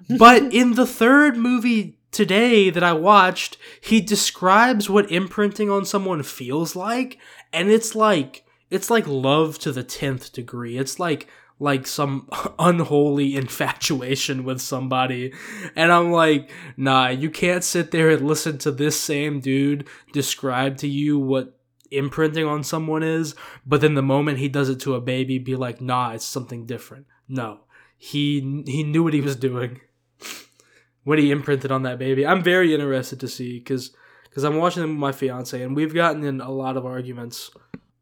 [0.18, 6.22] But in the third movie today that I watched, he describes what imprinting on someone
[6.22, 7.18] feels like,
[7.52, 10.78] and it's like it's like love to the 10th degree.
[10.78, 11.28] It's like
[11.58, 12.26] like some
[12.58, 15.32] unholy infatuation with somebody.
[15.76, 20.78] And I'm like, nah, you can't sit there and listen to this same dude describe
[20.78, 21.56] to you what
[21.90, 23.34] imprinting on someone is,
[23.66, 26.64] but then the moment he does it to a baby, be like, nah, it's something
[26.64, 27.06] different.
[27.28, 27.60] No.
[27.98, 29.80] He he knew what he was doing
[31.04, 32.26] when he imprinted on that baby.
[32.26, 35.92] I'm very interested to see because because I'm watching them with my fiance, and we've
[35.92, 37.50] gotten in a lot of arguments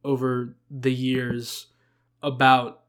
[0.05, 1.67] over the years
[2.23, 2.83] about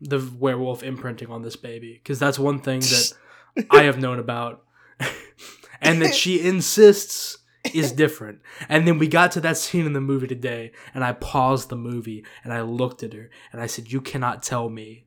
[0.00, 3.12] the werewolf imprinting on this baby because that's one thing that
[3.70, 4.64] I have known about,
[5.80, 7.38] and that she insists
[7.72, 8.40] is different.
[8.68, 11.76] And then we got to that scene in the movie today, and I paused the
[11.76, 15.06] movie and I looked at her and I said, "You cannot tell me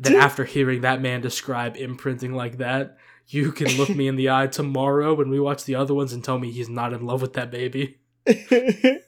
[0.00, 2.96] that after hearing that man describe imprinting like that."
[3.30, 6.24] You can look me in the eye tomorrow when we watch the other ones and
[6.24, 7.98] tell me he's not in love with that baby.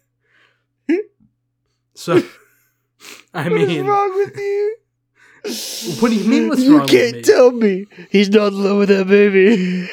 [2.00, 2.16] So,
[3.34, 4.76] I What's mean, wrong with you?
[6.00, 7.22] What do you mean what's you wrong with can't me?
[7.22, 9.86] tell me he's not in love with that baby.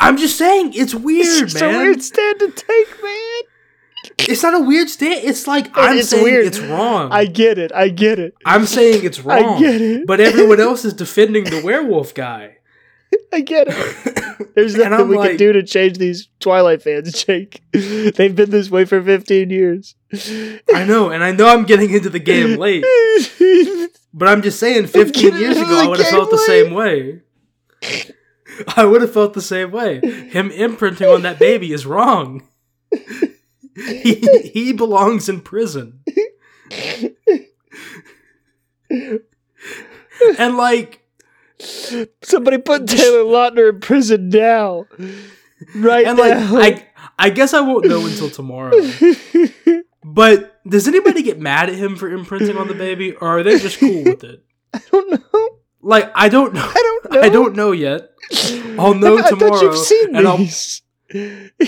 [0.00, 1.42] I'm just saying it's weird, man.
[1.44, 1.74] it's just man.
[1.74, 3.42] a weird stand to take, man.
[4.28, 5.24] It's not a weird stand.
[5.24, 6.46] It's like I'm it's saying weird.
[6.46, 7.12] it's wrong.
[7.12, 7.70] I get it.
[7.72, 8.34] I get it.
[8.44, 9.56] I'm saying it's wrong.
[9.56, 10.06] I get it.
[10.06, 12.56] But everyone else is defending the werewolf guy.
[13.32, 14.52] I get it.
[14.54, 17.62] There's nothing we like- can do to change these Twilight fans, Jake.
[17.72, 19.94] They've been this way for 15 years.
[20.74, 22.84] I know, and I know I'm getting into the game late.
[24.12, 27.20] But I'm just saying, 15 years ago, I would have felt the same way.
[28.76, 30.00] I would have felt the same way.
[30.00, 32.46] Him imprinting on that baby is wrong.
[33.74, 36.00] He, he belongs in prison.
[40.38, 41.01] And like,
[42.22, 44.86] Somebody put Taylor Lautner in prison now.
[45.74, 46.56] Right and like, now.
[46.58, 46.86] I,
[47.18, 48.72] I guess I won't know until tomorrow.
[50.04, 53.58] But does anybody get mad at him for imprinting on the baby, or are they
[53.58, 54.44] just cool with it?
[54.74, 55.48] I don't know.
[55.80, 56.60] Like, I don't know.
[56.68, 57.20] I don't know.
[57.20, 58.10] I don't know yet.
[58.78, 60.82] I'll know I, I thought you've seen and I'll- these.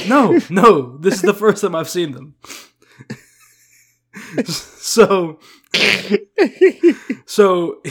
[0.09, 2.35] No, no, this is the first time I've seen them.
[4.45, 5.39] so,
[7.27, 7.83] so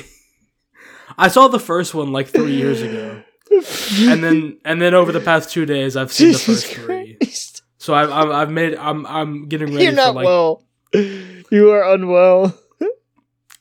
[1.18, 5.20] I saw the first one like three years ago, and then and then over the
[5.20, 7.18] past two days, I've seen the Jesus first three.
[7.20, 7.64] Christ.
[7.78, 10.64] So I've I've, I've made I'm I'm getting ready You're for not like well.
[10.94, 12.58] You are unwell.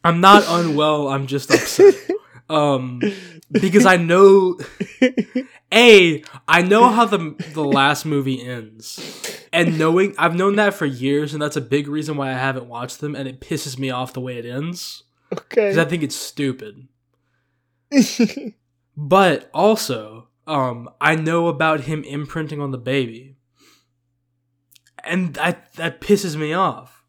[0.05, 1.09] I'm not unwell.
[1.09, 1.95] I'm just upset.
[2.51, 3.01] Um,
[3.51, 4.59] because I know,
[5.73, 10.85] a I know how the the last movie ends, and knowing I've known that for
[10.85, 13.91] years, and that's a big reason why I haven't watched them, and it pisses me
[13.91, 16.89] off the way it ends Okay, because I think it's stupid.
[18.97, 23.37] But also, um, I know about him imprinting on the baby,
[25.03, 27.03] and that that pisses me off.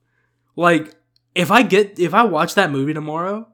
[0.55, 0.95] Like,
[1.35, 3.47] if I get if I watch that movie tomorrow,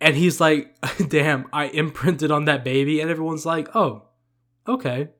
[0.00, 0.74] and he's like,
[1.08, 4.08] "Damn, I imprinted on that baby," and everyone's like, "Oh,
[4.66, 5.10] okay,"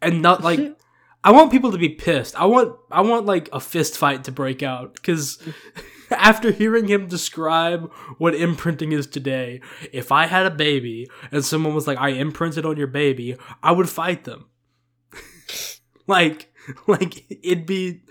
[0.00, 0.76] and not like.
[1.26, 2.38] I want people to be pissed.
[2.38, 5.38] I want I want like a fist fight to break out because
[6.18, 9.60] after hearing him describe what imprinting is today,
[9.92, 13.72] if I had a baby and someone was like, "I imprinted on your baby," I
[13.72, 14.46] would fight them.
[16.06, 16.50] like
[16.86, 18.02] like it'd be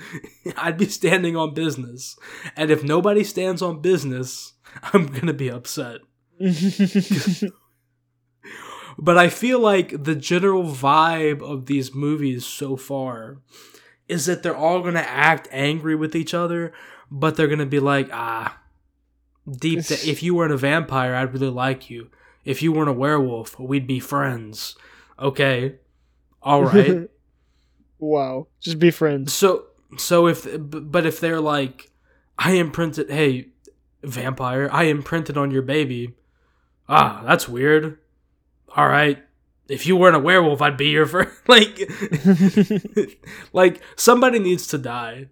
[0.58, 2.18] I'd be standing on business.
[2.56, 4.54] And if nobody stands on business,
[4.94, 6.02] I'm going to be upset.
[8.98, 13.38] but I feel like the general vibe of these movies so far
[14.08, 16.74] is that they're all going to act angry with each other,
[17.14, 18.60] but they're going to be like, "Ah,
[19.48, 22.10] deep da- if you weren't a vampire, I'd really like you.
[22.44, 24.76] If you weren't a werewolf, we'd be friends."
[25.20, 25.76] Okay.
[26.42, 27.08] All right.
[28.00, 28.48] wow.
[28.60, 29.32] Just be friends.
[29.34, 29.66] So
[29.98, 31.92] so if but if they're like
[32.38, 33.50] I imprinted hey
[34.04, 36.16] vampire, I imprinted on your baby.
[36.90, 38.00] Ah, that's weird.
[38.76, 39.24] All right.
[39.70, 41.32] If you weren't a werewolf, I'd be your friend.
[41.48, 41.80] like
[43.54, 45.28] like somebody needs to die.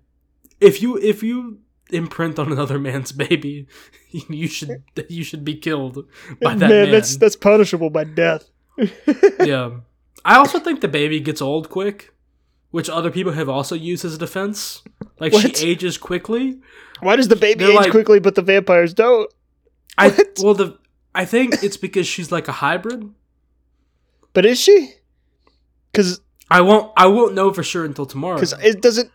[0.62, 1.60] If you if you
[1.91, 3.67] imprint on another man's baby,
[4.12, 6.06] you should you should be killed
[6.41, 6.91] by that man.
[6.91, 8.49] that's that's punishable by death.
[9.39, 9.71] yeah.
[10.23, 12.13] I also think the baby gets old quick,
[12.69, 14.84] which other people have also used as a defense.
[15.19, 15.56] Like What?
[15.58, 16.60] she ages quickly.
[16.99, 19.32] Why does the baby They're age like- quickly, but the vampires don't?
[19.97, 20.38] I What?
[20.41, 20.77] well the
[21.13, 23.10] I think it's because she's like a hybrid.
[24.34, 24.93] But is she?
[25.91, 28.36] Because I won't I won't know for sure until tomorrow.
[28.36, 29.12] because it doesn't.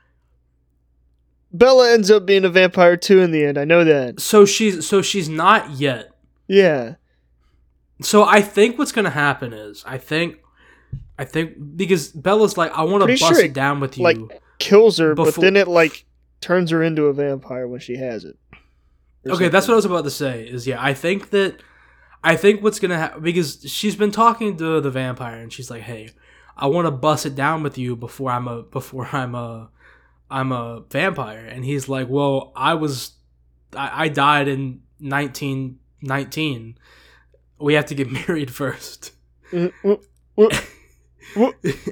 [1.57, 3.59] Bella ends up being a vampire too in the end.
[3.59, 4.21] I know that.
[4.21, 6.11] so she's so she's not yet.
[6.49, 6.95] Yeah.
[8.03, 10.39] So I think what's gonna happen is I think
[11.19, 14.05] I think because Bella's like I want to bust sure it down with you.
[14.05, 14.19] like,
[14.59, 16.07] Kills her, but then it like
[16.41, 18.37] turns her into a vampire when she has it.
[19.27, 20.45] Okay, that's what I was about to say.
[20.45, 21.61] Is yeah, I think that
[22.25, 25.83] I think what's gonna happen because she's been talking to the vampire and she's like,
[25.83, 26.11] "Hey,
[26.57, 29.71] I want to bust it down with you before I'm a before I'm a
[30.31, 33.13] I'm a vampire." And he's like, "Well, I was
[33.75, 36.79] I, I died in 1919.
[37.59, 39.13] We have to get married first.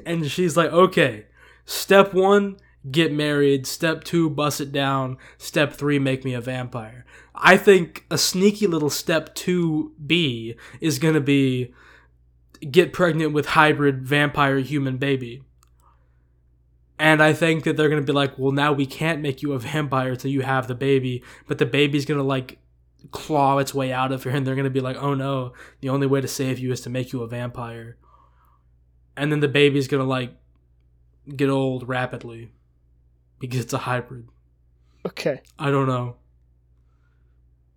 [0.07, 1.27] And she's like, "Okay,
[1.65, 2.57] step one."
[2.91, 3.67] Get married.
[3.67, 5.17] Step two, bust it down.
[5.39, 7.07] Step three, make me a vampire.
[7.35, 11.73] I think a sneaky little step 2B is going to be
[12.71, 15.43] get pregnant with hybrid vampire human baby.
[16.99, 19.53] And I think that they're going to be like, well, now we can't make you
[19.53, 22.59] a vampire until you have the baby, but the baby's going to like
[23.11, 25.89] claw its way out of her, and they're going to be like, oh no, the
[25.89, 27.97] only way to save you is to make you a vampire.
[29.17, 30.35] And then the baby's going to like
[31.37, 32.51] get old rapidly
[33.39, 34.29] because it's a hybrid.
[35.07, 35.43] Okay.
[35.59, 36.17] I don't know.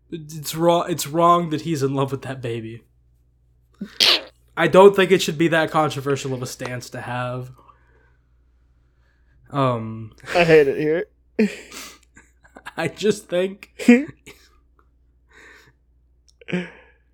[0.10, 0.86] It's wrong.
[0.90, 2.84] It's wrong that he's in love with that baby.
[4.58, 7.52] I don't think it should be that controversial of a stance to have.
[9.52, 11.06] Um, I hate it here.
[12.78, 13.72] I just think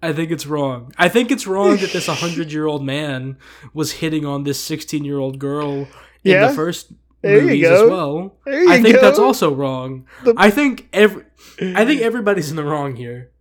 [0.01, 0.93] I think it's wrong.
[0.97, 3.37] I think it's wrong that this hundred-year-old man
[3.73, 5.81] was hitting on this sixteen-year-old girl
[6.23, 6.47] in Yeah?
[6.47, 6.91] the first
[7.21, 8.35] There movies as well.
[8.45, 9.01] I think go.
[9.01, 10.05] that's also wrong.
[10.25, 11.23] The- I think every
[11.61, 13.31] I think everybody's in the wrong here.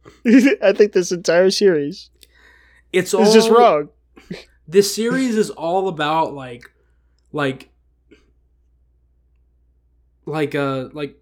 [0.62, 2.10] I think this entire series
[2.92, 3.88] It's all just wrong.
[4.68, 6.70] This series is all about like
[7.32, 7.70] like
[10.26, 11.18] like uh like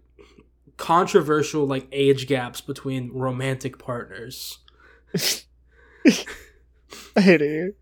[0.77, 4.59] controversial like age gaps between romantic partners.
[7.15, 7.75] I hate it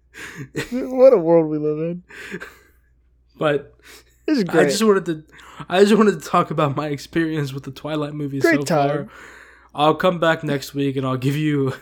[0.71, 2.03] what a world we live in.
[3.37, 3.75] But
[4.25, 5.23] This is I just wanted to
[5.67, 8.89] I just wanted to talk about my experience with the Twilight movies Great so time.
[8.89, 9.07] far.
[9.73, 11.73] I'll come back next week and I'll give you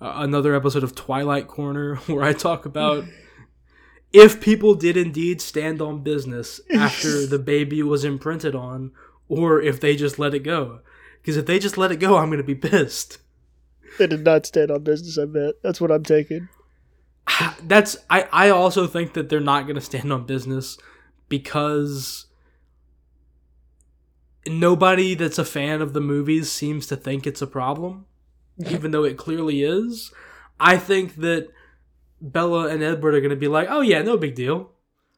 [0.00, 3.04] uh, another episode of Twilight Corner where I talk about
[4.12, 8.92] if people did indeed stand on business after the baby was imprinted on
[9.28, 10.80] or if they just let it go.
[11.20, 13.18] Because if they just let it go, I'm going to be pissed.
[13.98, 15.54] They did not stand on business, I bet.
[15.62, 16.48] That's what I'm taking.
[17.62, 20.78] That's I I also think that they're not going to stand on business
[21.28, 22.26] because
[24.46, 28.06] nobody that's a fan of the movies seems to think it's a problem
[28.70, 30.12] even though it clearly is.
[30.58, 31.48] I think that
[32.20, 34.72] Bella and Edward are going to be like, "Oh yeah, no big deal."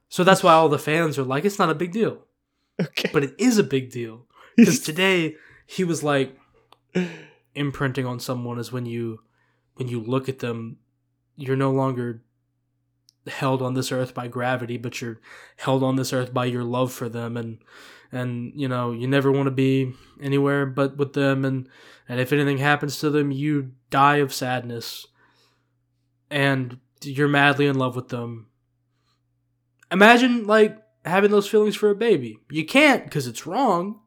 [0.08, 2.24] So that's why all the fans are like, "It's not a big deal."
[2.80, 3.11] Okay.
[3.12, 6.37] But it is a big deal because today he was like
[7.54, 9.20] imprinting on someone is when you
[9.74, 10.78] when you look at them
[11.37, 12.23] you're no longer
[13.27, 15.20] held on this earth by gravity but you're
[15.56, 17.58] held on this earth by your love for them and
[18.10, 21.68] and you know you never want to be anywhere but with them and
[22.08, 25.06] and if anything happens to them you die of sadness
[26.31, 28.46] and you're madly in love with them
[29.90, 34.01] imagine like having those feelings for a baby you can't because it's wrong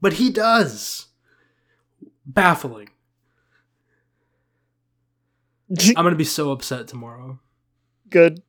[0.00, 1.08] but he does
[2.24, 2.88] baffling
[5.96, 7.38] i'm gonna be so upset tomorrow
[8.10, 8.42] Good.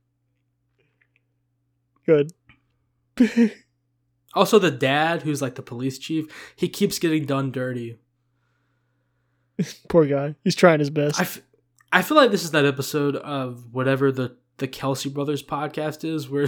[2.06, 2.34] Good.
[4.34, 6.26] Also, the dad, who's like the police chief,
[6.56, 7.98] he keeps getting done dirty.
[9.90, 10.36] Poor guy.
[10.46, 11.20] He's trying his best.
[11.20, 11.42] I, f-
[11.92, 16.30] I feel like this is that episode of whatever the the Kelce Brothers podcast is,
[16.30, 16.48] where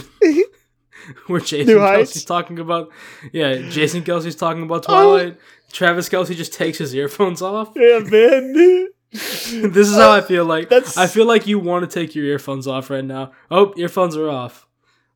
[1.28, 1.76] where Jason?
[1.76, 2.90] Kelce's talking about,
[3.32, 5.16] yeah, Jason Kelce's talking about Oh.
[5.18, 5.38] Twilight.
[5.72, 7.72] Travis Kelce just takes his earphones off.
[7.76, 8.88] yeah, man.
[9.12, 10.70] this is how I feel like.
[10.70, 13.32] That's- I feel like you want to take your earphones off right now.
[13.50, 14.68] Oh, earphones are off.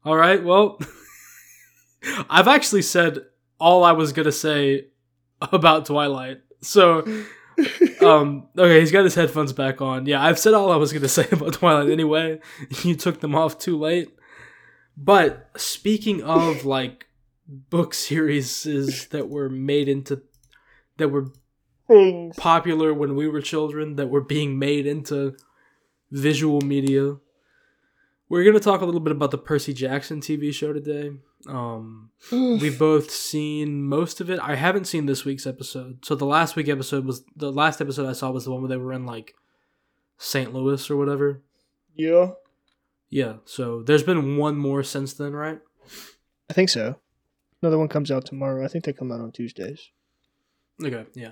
[0.03, 0.43] All right.
[0.43, 0.79] Well,
[2.29, 3.19] I've actually said
[3.59, 4.87] all I was gonna say
[5.41, 6.41] about Twilight.
[6.61, 7.05] So,
[8.01, 10.05] um, okay, he's got his headphones back on.
[10.05, 12.39] Yeah, I've said all I was gonna say about Twilight anyway.
[12.83, 14.09] You took them off too late.
[14.95, 17.07] But speaking of like
[17.47, 18.63] book series
[19.11, 20.21] that were made into
[20.97, 21.27] that were
[21.87, 22.35] Things.
[22.35, 25.35] popular when we were children that were being made into
[26.11, 27.17] visual media.
[28.29, 31.11] We're going to talk a little bit about the Percy Jackson TV show today.
[31.47, 34.39] Um, we've both seen most of it.
[34.41, 36.03] I haven't seen this week's episode.
[36.03, 38.69] So the last week episode was the last episode I saw was the one where
[38.69, 39.33] they were in like
[40.17, 40.53] St.
[40.53, 41.41] Louis or whatever.
[41.95, 42.31] yeah.
[43.09, 43.35] Yeah.
[43.45, 45.61] So there's been one more since then, right?
[46.49, 46.99] I think so.
[47.61, 48.65] Another one comes out tomorrow.
[48.65, 49.91] I think they come out on Tuesdays.
[50.83, 51.31] Okay, yeah.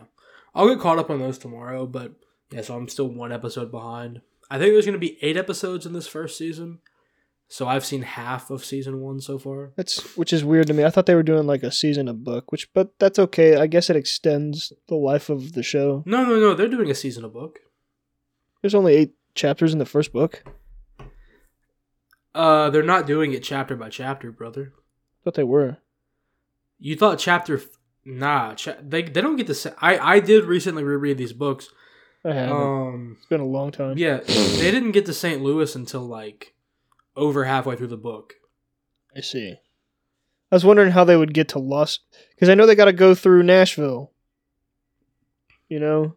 [0.55, 2.13] I'll get caught up on those tomorrow, but
[2.49, 4.21] yeah, so I'm still one episode behind.
[4.49, 6.79] I think there's going to be eight episodes in this first season.
[7.47, 9.71] So I've seen half of season one so far.
[9.75, 10.83] That's which is weird to me.
[10.83, 13.55] I thought they were doing like a season a book, which but that's okay.
[13.57, 16.03] I guess it extends the life of the show.
[16.07, 16.53] No, no, no.
[16.55, 17.59] They're doing a season of book.
[18.61, 20.43] There's only eight chapters in the first book.
[22.33, 24.73] Uh, they're not doing it chapter by chapter, brother.
[24.75, 25.77] I thought they were.
[26.79, 27.57] You thought chapter?
[27.57, 27.67] F-
[28.03, 29.53] nah, cha- they they don't get to.
[29.53, 31.69] Say- I I did recently reread these books.
[32.25, 32.55] I haven't.
[32.55, 33.97] Um, it's been a long time.
[33.97, 35.41] yeah, they didn't get to St.
[35.41, 36.55] Louis until like
[37.15, 38.33] over halfway through the book.
[39.15, 39.55] I see.
[40.51, 41.99] I was wondering how they would get to Los
[42.31, 44.11] because I know they got to go through Nashville.
[45.69, 46.15] You know,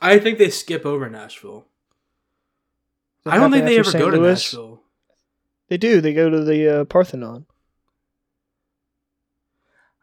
[0.00, 1.66] I think they skip over Nashville.
[3.24, 4.04] Does I don't think they after ever St.
[4.04, 4.30] go to Louis?
[4.30, 4.82] Nashville.
[5.68, 6.00] They do.
[6.00, 7.46] They go to the uh, Parthenon.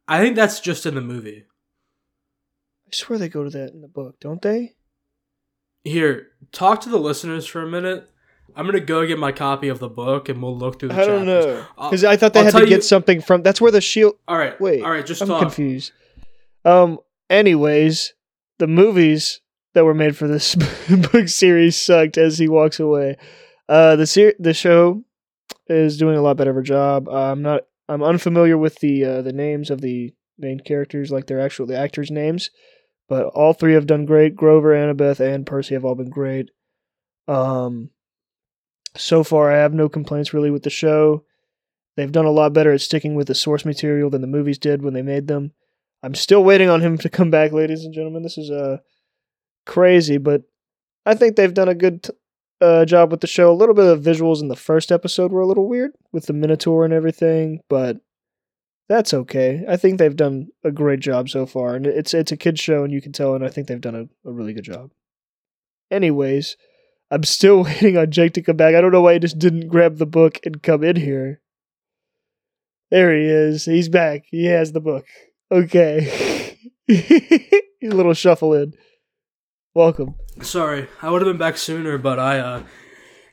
[0.08, 1.46] I think that's just in the movie.
[2.96, 4.74] Swear they go to that in the book, don't they?
[5.84, 8.10] Here, talk to the listeners for a minute.
[8.56, 11.06] I'm gonna go get my copy of the book and we'll look through the I
[11.06, 13.44] don't know because I thought they I'll had to get you- something from.
[13.44, 14.16] That's where the shield.
[14.28, 15.42] All right, Wait, all right, just I'm talk.
[15.42, 15.92] confused.
[16.64, 17.00] Um.
[17.30, 18.14] Anyways,
[18.60, 19.42] the movies
[19.74, 20.56] that were made for this
[21.12, 22.18] book series sucked.
[22.18, 23.18] As he walks away,
[23.68, 25.04] uh, the ser- the show
[25.68, 27.08] is doing a lot better of a job.
[27.10, 27.62] Uh, I'm not.
[27.90, 31.78] I'm unfamiliar with the uh, the names of the main characters, like their actual the
[31.78, 32.50] actors' names,
[33.08, 34.36] but all three have done great.
[34.36, 36.52] Grover, Annabeth, and Percy have all been great.
[37.28, 37.90] Um.
[38.98, 41.26] So far, I have no complaints really with the show.
[41.98, 44.82] They've done a lot better at sticking with the source material than the movies did
[44.82, 45.52] when they made them.
[46.04, 48.24] I'm still waiting on him to come back, ladies and gentlemen.
[48.24, 48.78] This is uh
[49.66, 50.44] crazy, but
[51.06, 52.14] I think they've done a good t-
[52.62, 53.52] uh, job with the show.
[53.52, 56.34] A little bit of visuals in the first episode were a little weird with the
[56.34, 57.98] Minotaur and everything, but
[58.88, 59.64] that's okay.
[59.68, 62.84] I think they've done a great job so far, and it's it's a kids show,
[62.84, 64.92] and you can tell, and I think they've done a, a really good job.
[65.92, 66.58] Anyways,
[67.12, 68.76] I'm still waiting on Jake to come back.
[68.76, 71.42] I don't know why he just didn't grab the book and come in here.
[72.92, 73.66] There he is.
[73.66, 74.26] He's back.
[74.28, 75.06] He has the book.
[75.52, 76.58] Okay.
[76.90, 78.74] a little shuffle in.
[79.74, 80.16] Welcome.
[80.42, 82.64] Sorry, I would have been back sooner, but I uh,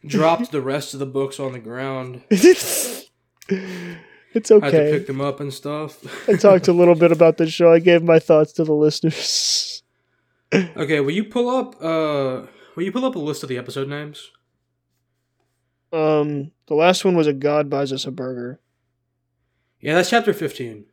[0.04, 2.22] dropped the rest of the books on the ground.
[4.34, 4.98] it's I had to okay.
[4.98, 6.28] pick them up and stuff.
[6.28, 7.72] I talked a little bit about the show.
[7.72, 9.82] I gave my thoughts to the listeners.
[10.54, 11.76] okay, will you pull up?
[11.82, 14.30] Uh, will you pull up a list of the episode names?
[15.92, 18.60] Um, the last one was a god buys us a burger.
[19.80, 20.86] Yeah, that's chapter fifteen.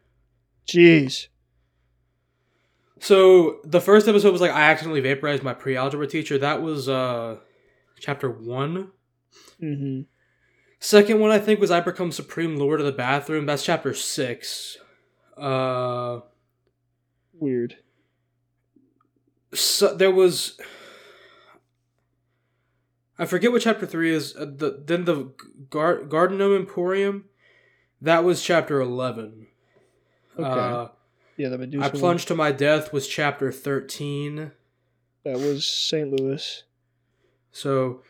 [0.67, 1.27] Jeez.
[2.99, 6.37] So the first episode was like I accidentally vaporized my pre-algebra teacher.
[6.37, 7.37] That was uh
[7.99, 8.91] chapter one.
[9.59, 10.01] hmm
[10.79, 13.45] Second one I think was I become supreme lord of the bathroom.
[13.45, 14.77] That's chapter six.
[15.37, 16.21] Uh,
[17.33, 17.77] Weird.
[19.53, 20.57] so there was.
[23.17, 24.35] I forget what chapter three is.
[24.35, 25.31] Uh, the then the
[25.69, 27.25] Gar- Garden Gnome Emporium.
[28.01, 29.47] That was chapter eleven.
[30.37, 30.47] Okay.
[30.47, 30.87] Uh,
[31.35, 31.85] Yeah, the Medusa.
[31.85, 31.99] I one.
[31.99, 34.51] plunged to my death was chapter thirteen.
[35.25, 36.09] That was St.
[36.09, 36.63] Louis.
[37.51, 38.03] So,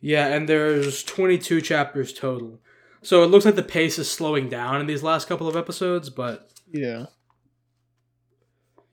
[0.00, 2.60] yeah, and there's 22 chapters total.
[3.02, 6.10] So it looks like the pace is slowing down in these last couple of episodes,
[6.10, 7.06] but Yeah,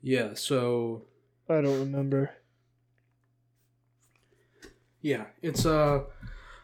[0.01, 1.05] yeah, so
[1.49, 2.31] I don't remember.
[5.01, 6.03] yeah, it's uh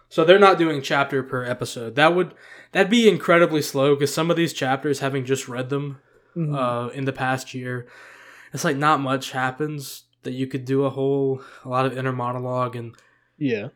[0.10, 1.96] So they're not doing chapter per episode.
[1.96, 2.34] That would
[2.72, 6.00] that'd be incredibly slow because some of these chapters, having just read them
[6.36, 6.56] Mhm.
[6.56, 7.88] uh, in the past year,
[8.54, 12.12] it's like not much happens that you could do a whole a lot of inner
[12.14, 12.96] monologue and
[13.38, 13.70] yeah,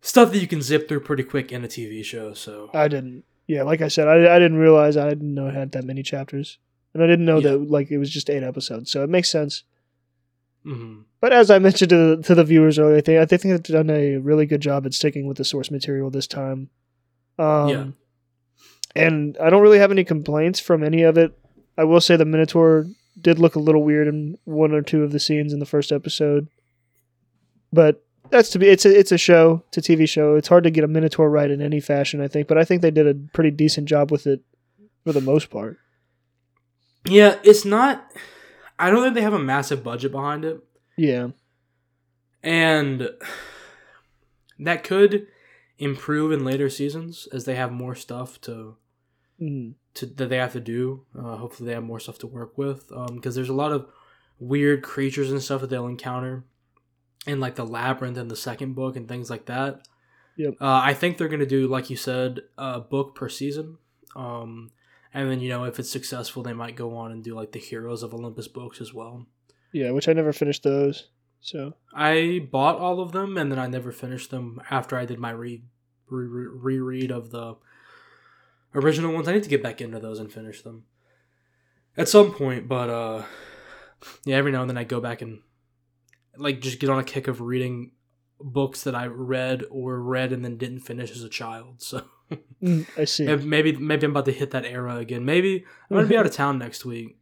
[0.00, 2.34] stuff that you can zip through pretty quick in a TV show.
[2.34, 3.24] So I didn't.
[3.46, 6.02] Yeah, like I said, I, I didn't realize I didn't know it had that many
[6.02, 6.58] chapters,
[6.92, 7.52] and I didn't know Yeah.
[7.52, 8.90] that like it was just eight episodes.
[8.90, 9.64] So it makes sense.
[10.66, 11.04] mhm.
[11.20, 13.62] But as I mentioned to the, to the viewers earlier, I think I think they've
[13.74, 16.68] done a really good job at sticking with the source material this time.
[17.38, 17.86] Um, Yeah.
[18.96, 21.38] And I don't really have any complaints from any of it.
[21.76, 22.86] I will say the Minotaur
[23.20, 25.90] did look a little weird in one or two of the scenes in the first
[25.92, 26.48] episode,
[27.72, 28.68] but that's to be.
[28.68, 29.62] It's a it's a show.
[29.68, 30.34] It's a TV show.
[30.36, 32.48] It's hard to get a Minotaur right in any fashion, I think.
[32.48, 34.40] But I think they did a pretty decent job with it
[35.04, 35.78] for the most part.
[37.04, 38.10] yeah, it's not.
[38.78, 40.62] I don't think they have a massive budget behind it.
[40.96, 41.28] Yeah.
[42.42, 43.08] and
[44.58, 45.26] that could
[45.78, 48.76] improve in later seasons as they have more stuff to
[49.40, 49.74] Mm.
[49.94, 51.04] to that they have to do.
[51.16, 53.86] Uh, hopefully, they have more stuff to work with because there's a lot of
[54.40, 56.42] weird creatures and stuff that they'll encounter
[57.26, 59.86] in like the labyrinth in the second book and things like that.
[60.36, 60.54] Yep.
[60.60, 63.78] Uh, I think they're gonna do like you said, a book per season.
[64.16, 64.70] Um,
[65.12, 67.58] and then you know if it's successful, they might go on and do like the
[67.58, 69.26] Heroes of Olympus books as well.
[69.72, 71.08] Yeah, which I never finished those.
[71.40, 75.18] So I bought all of them and then I never finished them after I did
[75.18, 75.62] my re-
[76.08, 77.56] re- re- reread of the
[78.74, 79.28] original ones.
[79.28, 80.84] I need to get back into those and finish them
[81.96, 83.24] at some point, but uh
[84.24, 85.40] yeah, every now and then I go back and
[86.38, 87.92] like just get on a kick of reading
[88.40, 91.82] books that I read or read and then didn't finish as a child.
[91.82, 92.02] So
[92.62, 93.24] Mm, I see.
[93.36, 95.24] maybe maybe I'm about to hit that era again.
[95.24, 97.16] Maybe I'm gonna be out of town next week,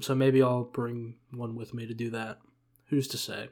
[0.00, 2.38] so maybe I'll bring one with me to do that.
[2.86, 3.48] Who's to say?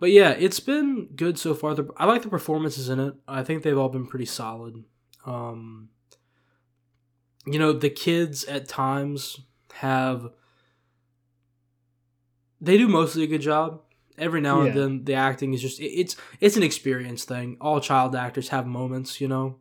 [0.00, 1.76] But yeah, it's been good so far.
[1.96, 3.14] I like the performances in it.
[3.28, 4.82] I think they've all been pretty solid.
[5.26, 5.90] Um,
[7.46, 9.40] you know, the kids at times
[9.74, 10.30] have
[12.60, 13.80] they do mostly a good job.
[14.16, 14.80] Every now and Yeah.
[14.80, 17.56] then, the acting is just it, it's it's an experience thing.
[17.60, 19.56] All child actors have moments, you know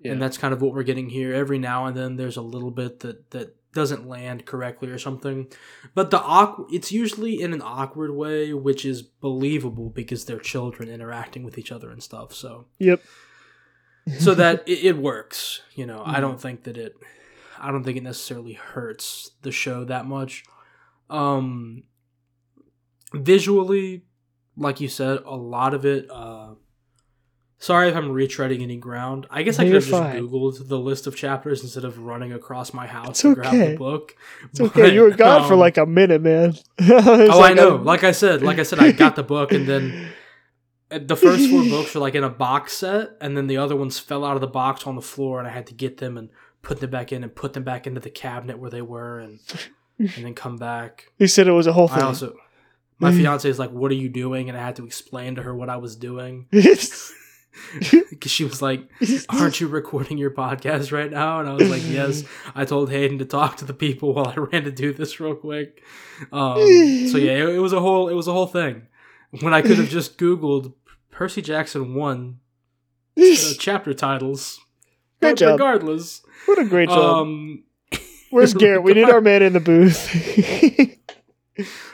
[0.00, 0.12] Yeah.
[0.12, 1.32] and that's kind of what we're getting here.
[1.32, 5.46] Every now and then, there's a little bit that that doesn't land correctly or something,
[5.94, 10.88] but the awkward it's usually in an awkward way, which is believable because they're children
[10.90, 12.34] interacting with each other and stuff.
[12.34, 13.00] So Yep.
[14.18, 15.62] so that it, it works.
[15.74, 16.20] You know, I Mhm.
[16.20, 16.96] don't think that it
[17.58, 20.44] I don't think it necessarily hurts the show that much.
[21.08, 21.84] Um
[23.14, 24.02] visually,
[24.56, 26.54] like you said, a lot of it uh
[27.62, 29.28] Sorry if I'm retreading any ground.
[29.30, 30.26] I guess I could have just fine.
[30.26, 33.76] Googled the list of chapters instead of running across my house It's to grab the
[33.76, 34.16] book.
[34.50, 34.92] It's okay.
[34.92, 36.54] You were gone for um, like a minute, man.
[36.80, 37.76] Oh, I know.
[37.76, 40.08] Like I said, like I said, I got the book, and then
[40.90, 43.96] the first four books were like in a box set, and then the other ones
[43.96, 46.30] fell out of the box on the floor, and I had to get them and
[46.62, 49.38] put them back in and put them back into the cabinet where they were, and
[49.98, 51.12] and then come back.
[51.16, 52.02] he said it was a whole I thing.
[52.02, 52.34] also,
[53.02, 55.54] my fiance is like, "What are you doing?" And I had to explain to her
[55.54, 58.88] what I was doing because she was like,
[59.28, 62.24] "Aren't you recording your podcast right now?" And I was like, "Yes."
[62.54, 65.34] I told Hayden to talk to the people while I ran to do this real
[65.34, 65.82] quick.
[66.32, 66.56] Um,
[67.08, 68.86] so yeah, it, it was a whole it was a whole thing.
[69.40, 70.74] When I could have just Googled
[71.10, 72.40] Percy Jackson one
[73.18, 74.60] uh, chapter titles.
[75.20, 75.52] Great job.
[75.52, 77.22] Regardless, what a great job.
[77.22, 77.64] um,
[78.30, 78.82] Where's Garrett?
[78.82, 80.08] We need our man in the booth.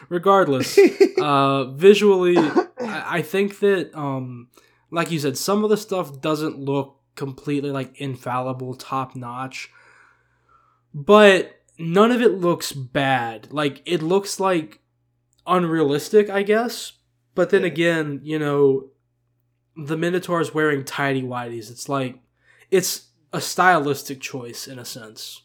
[0.08, 0.78] Regardless,
[1.20, 2.66] uh, visually, I,
[3.18, 4.48] I think that, um,
[4.90, 9.70] like you said, some of the stuff doesn't look completely like infallible, top notch,
[10.94, 13.48] but none of it looks bad.
[13.52, 14.80] Like it looks like
[15.46, 16.92] unrealistic, I guess.
[17.34, 17.68] But then Yeah.
[17.68, 18.90] again, you know,
[19.76, 21.70] the Minotaur is wearing tidy whities.
[21.70, 22.18] It's like
[22.70, 25.42] it's a stylistic choice in a sense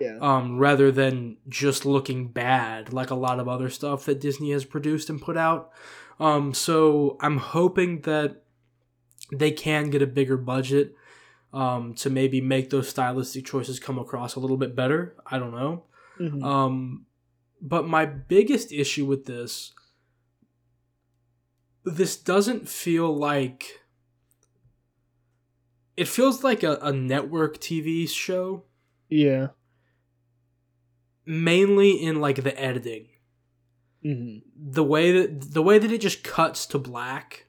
[0.00, 0.18] yeah.
[0.20, 4.64] um, rather than just looking bad like a lot of other stuff that Disney has
[4.64, 5.70] produced and put out.
[6.20, 8.42] Um, so I'm hoping that
[9.32, 10.94] they can get a bigger budget
[11.52, 15.16] um, to maybe make those stylistic choices come across a little bit better.
[15.26, 15.84] I don't know.
[16.20, 16.44] Mhm.
[16.44, 17.06] Um,
[17.60, 19.72] but my biggest issue with this,
[21.84, 23.80] this doesn't feel like.
[25.96, 28.64] It feels like a, a network TV show
[29.08, 29.48] yeah.
[31.26, 33.08] Mainly in like the editing.
[34.02, 37.46] Hmm the way that the way that it just cuts to black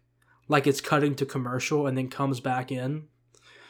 [0.48, 3.04] like it's cutting to commercial and then comes back in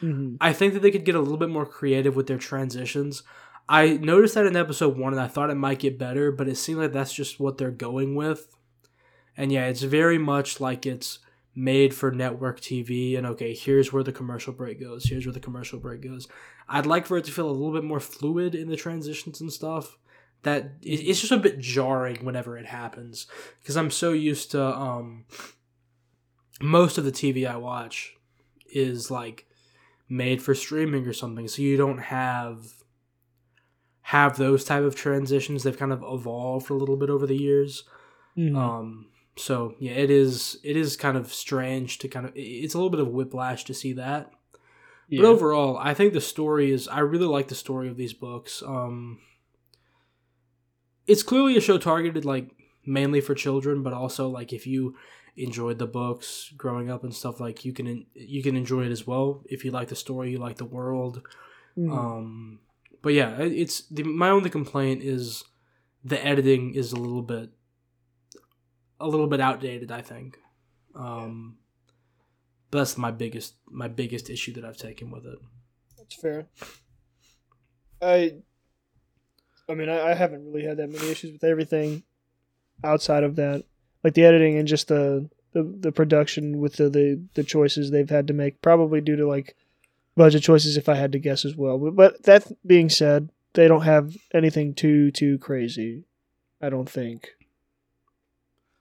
[0.00, 3.22] hmm i think that they could get a little bit more creative with their transitions.
[3.68, 6.56] I noticed that in episode one and i thought it might get better but it
[6.56, 8.54] seems like that's just what they're going with.
[9.36, 11.18] And yeah it's very much like it's
[11.58, 15.06] made for network TV and okay, here's where the commercial break goes.
[15.06, 16.28] Here's where the commercial break goes.
[16.68, 19.50] I'd like for it to feel a little bit more fluid in the transitions and
[19.50, 19.96] stuff.
[20.42, 23.26] That it's just a bit jarring whenever it happens
[23.60, 25.24] because I'm so used to um
[26.60, 28.14] most of the TV I watch
[28.72, 29.46] is like
[30.08, 32.66] made for streaming or something, so you don't have
[34.02, 35.62] have those type of transitions.
[35.62, 37.84] They've kind of evolved a little bit over the years.
[38.36, 38.56] Mhm.
[38.56, 39.06] Um,
[39.36, 42.90] so yeah, it is it is kind of strange to kind of it's a little
[42.90, 44.30] bit of whiplash to see that.
[45.08, 45.22] yeah.
[45.22, 48.62] But overall, I think the story is I really like the story of these books.
[48.66, 49.18] Um,
[51.06, 52.50] it's clearly a show targeted like
[52.84, 54.96] mainly for children, but also like if you
[55.36, 59.06] enjoyed the books growing up and stuff like you can you can enjoy it as
[59.06, 61.22] well if you like the story, you like the world.
[61.76, 61.92] Mhm.
[61.92, 62.60] Um,
[63.02, 65.44] but yeah, it's the, my only complaint is
[66.02, 67.50] the editing is a little bit
[69.00, 69.90] a little bit outdated.
[69.90, 70.38] I think.
[70.94, 71.58] Um,
[72.70, 75.38] but that's my biggest my biggest issue that I've taken with it.
[75.96, 76.46] That's fair.
[78.02, 78.34] I,
[79.68, 82.02] I mean, I, I haven't really had that many issues with everything
[82.84, 83.64] outside of that,
[84.04, 88.10] like the editing and just the the, the production with the, the the choices they've
[88.10, 89.56] had to make, probably due to like
[90.16, 91.78] budget choices, if I had to guess as well.
[91.78, 96.04] But, but that being said, they don't have anything too too crazy.
[96.60, 97.30] I don't think.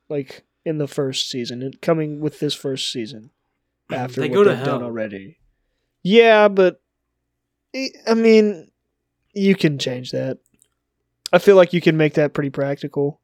[0.09, 3.31] Like in the first season, it coming with this first season
[3.91, 5.39] after They what go to they've done already.
[6.03, 6.81] Yeah, but
[7.75, 8.71] I I mean,
[9.33, 10.39] you can change that.
[11.33, 13.19] I feel like you can make that pretty practical.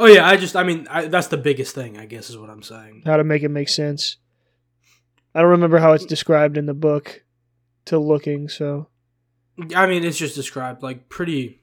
[0.00, 2.50] Oh yeah, I just I mean I, that's the biggest thing I guess is what
[2.50, 3.02] I'm saying.
[3.04, 4.16] How to make it make sense.
[5.34, 7.24] I don't remember how it's described in the book
[7.86, 8.88] to looking, so
[9.74, 11.62] I mean it's just described like pretty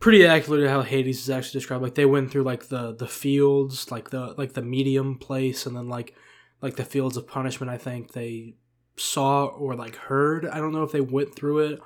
[0.00, 1.82] pretty accurately how Hades is actually described.
[1.82, 5.76] Like they went through like the the fields, like the like the medium place, and
[5.76, 6.14] then like
[6.62, 7.70] like the fields of punishment.
[7.70, 8.54] I think they
[8.96, 10.46] saw or like heard.
[10.46, 11.80] I don't know if they went through it.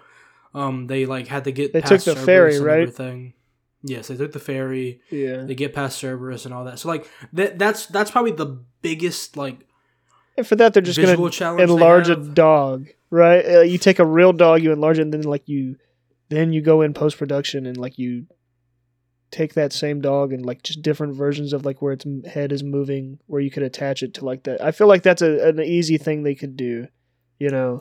[0.55, 2.81] Um, they like had to get They past took the Cerberus ferry, right?
[2.83, 3.35] Everything.
[3.83, 5.01] Yes, they took the ferry.
[5.11, 5.39] yeah.
[5.43, 6.79] They get past Cerberus and all that.
[6.79, 9.67] So like that that's that's probably the biggest like
[10.37, 11.63] And for that, they're just gonna challenge.
[11.71, 13.45] enlarge a dog, right?
[13.47, 15.77] Uh, you take a real dog, you enlarge it, and then like you,
[16.31, 18.27] then you go in post production and like you
[19.31, 22.63] take that same dog and like just different versions of like where its head is
[22.65, 24.61] moving, where you could attach it to like that.
[24.65, 26.89] I feel like that's a, an easy thing they could do,
[27.39, 27.81] you know.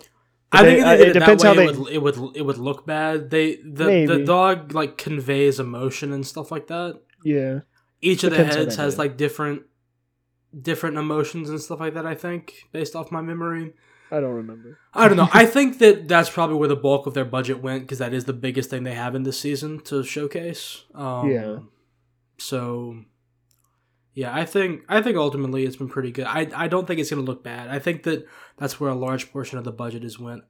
[0.52, 2.38] I think They- if uh, I- it it depends way, how it, would, it would
[2.38, 3.30] it would look bad.
[3.30, 7.00] They the the dog like conveys emotion and stuff like that.
[7.24, 7.60] Yeah,
[8.02, 9.64] Each of the Depends how heads has like different
[10.60, 12.06] different emotions and stuff like that.
[12.06, 13.74] I think based off my memory.
[14.12, 14.78] I don't remember.
[14.94, 15.30] I don't know.
[15.34, 18.26] I think that that's probably where the bulk of their budget went because that is
[18.26, 20.84] the biggest thing they have in this season to showcase.
[20.96, 21.58] Um, Yeah.
[22.38, 22.98] So,
[24.14, 26.26] yeah, I think I think ultimately it's been pretty good.
[26.26, 27.70] I I don't think it's gonna look bad.
[27.70, 28.26] I think that
[28.58, 30.44] that's where a large portion of the budget is went.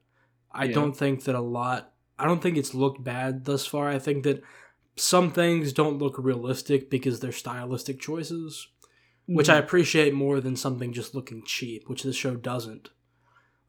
[0.52, 0.74] I Yeah.
[0.74, 1.92] don't think that a lot.
[2.18, 3.88] I don't think it's looked bad thus far.
[3.88, 4.42] I think that
[4.96, 8.68] some things don't look realistic because they're stylistic choices,
[9.26, 9.56] which Mm-hmm.
[9.56, 12.90] I appreciate more than something just looking cheap, which the show doesn't.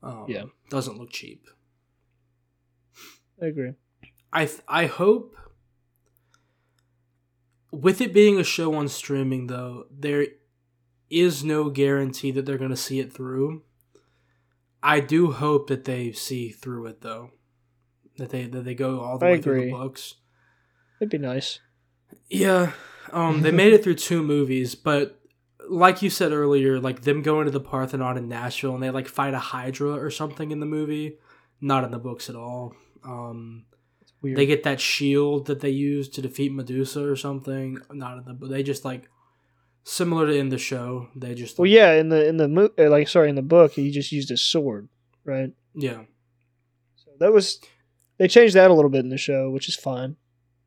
[0.04, 0.46] Um, Yeah.
[0.70, 1.48] doesn't look cheap.
[3.42, 3.74] I agree.
[4.34, 5.36] I th- I hope
[7.72, 10.28] with it being a show on streaming though, there
[11.10, 13.64] is no guarantee that they're going to see it through.
[14.84, 17.32] I do hope that they see through it though.
[18.18, 20.16] That they that they go all the I way through the books.
[21.00, 21.60] It'd be nice.
[22.30, 22.74] Yeah.
[23.12, 25.21] Um they made it through two movies, but
[25.70, 29.08] like you said earlier, like them going to the Parthenon in Nashville and they like
[29.08, 31.18] fight a Hydra or something in the movie,
[31.60, 32.74] not in the books at all.
[33.04, 33.66] Um
[34.24, 37.80] they get that shield that they use to defeat Medusa or something.
[37.92, 39.10] Not in the but they just like
[39.84, 41.08] similar to in the show.
[41.16, 43.74] They just well, yeah, in the in the mo- uh, like sorry, in the book,
[43.74, 44.90] he just used his sword,
[45.26, 45.52] right?
[45.74, 46.04] yeah.
[46.96, 47.60] So that was
[48.18, 50.18] they changed that a little bit in the show, which is fine.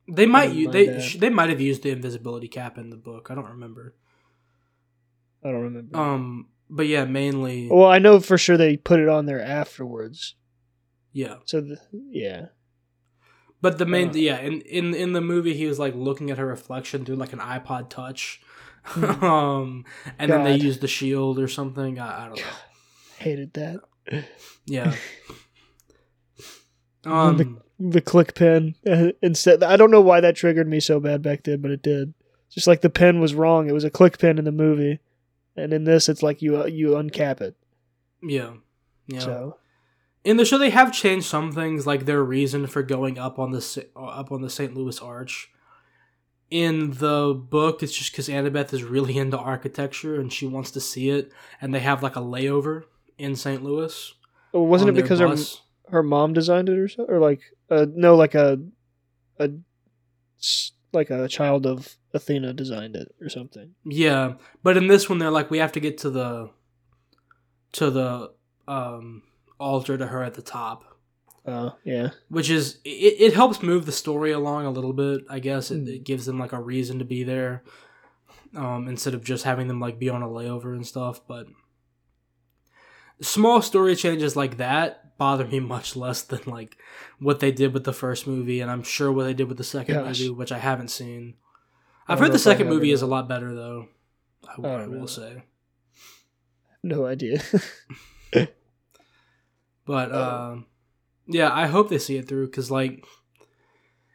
[0.07, 1.15] They might didn't u- mind they that.
[1.19, 3.29] they might have used the invisibility cap in the book.
[3.31, 3.95] I don't remember.
[5.45, 5.97] I don't remember.
[5.97, 10.35] Um, but yeah, mainly well, I know for sure they put it on there afterwards.
[11.13, 11.35] yeah.
[11.45, 12.47] So the, yeah,
[13.61, 14.13] But the main Uh.
[14.13, 17.33] yeah in in in the movie he was like looking at her reflection through like
[17.33, 18.41] an iPod Touch.
[18.83, 19.05] Hmm.
[19.23, 19.85] um,
[20.19, 21.99] and then they used the shield or something.
[21.99, 22.43] I, I don't know.
[23.19, 23.79] hated that.
[24.65, 24.93] Yeah.
[27.03, 27.61] the- Um.
[27.77, 28.75] The click pen
[29.21, 29.61] instead.
[29.61, 32.13] I don't know why that triggered me so bad back then, but it did.
[32.49, 33.67] Just like the pen was wrong.
[33.67, 34.99] It was a click pen in the movie,
[35.55, 37.55] and in this, it's like you uh, you uncap it.
[38.21, 38.53] Yeah.
[39.07, 39.19] Yeah.
[39.19, 39.57] So
[40.23, 43.51] in the show they have changed some things like their reason for going up on
[43.51, 44.75] the uh, up on the St.
[44.75, 45.49] Louis Arch
[46.51, 50.79] in the book, it's just because Annabeth is really into architecture and she wants to
[50.79, 51.31] see it,
[51.61, 52.83] and they have like a layover
[53.17, 53.63] in St.
[53.63, 54.13] Louis.
[54.53, 55.61] Oh, wasn't it because her bus.
[55.89, 58.59] her mom designed it or so, or like uh no like a
[59.39, 59.49] a
[60.95, 63.75] like a child of Athena designed it or something.
[63.85, 66.49] Yeah, but in this one, they're like, we have to get to the
[67.73, 68.31] to the
[68.67, 69.21] um
[69.59, 70.83] altar to her at the top.
[71.47, 72.09] Oh yeah.
[72.29, 75.87] which is it, it helps move the story along a little bit i guess it,
[75.87, 77.63] it gives them like a reason to be there
[78.55, 81.45] um, instead of just having them like be on a layover and stuff but
[83.21, 86.77] small story changes like that bother me much less than like
[87.19, 89.63] what they did with the first movie and i'm sure what they did with the
[89.63, 90.19] second Gosh.
[90.19, 91.35] movie which i haven't seen
[92.07, 93.87] i've heard the second movie is a lot better though
[94.47, 95.43] i, Oh, I will say
[96.83, 97.41] No idea.
[99.85, 100.65] But um,
[101.27, 103.05] yeah, I hope they see it through because like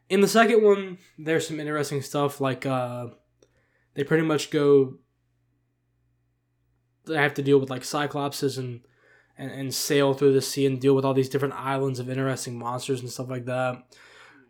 [0.08, 2.40] in the second one, there's some interesting stuff.
[2.40, 3.06] Like uh,
[3.94, 4.94] they pretty much go.
[7.06, 8.80] They have to deal with like cyclopses and,
[9.40, 12.58] and and sail through the sea and deal with all these different islands of interesting
[12.58, 13.82] monsters and stuff like that.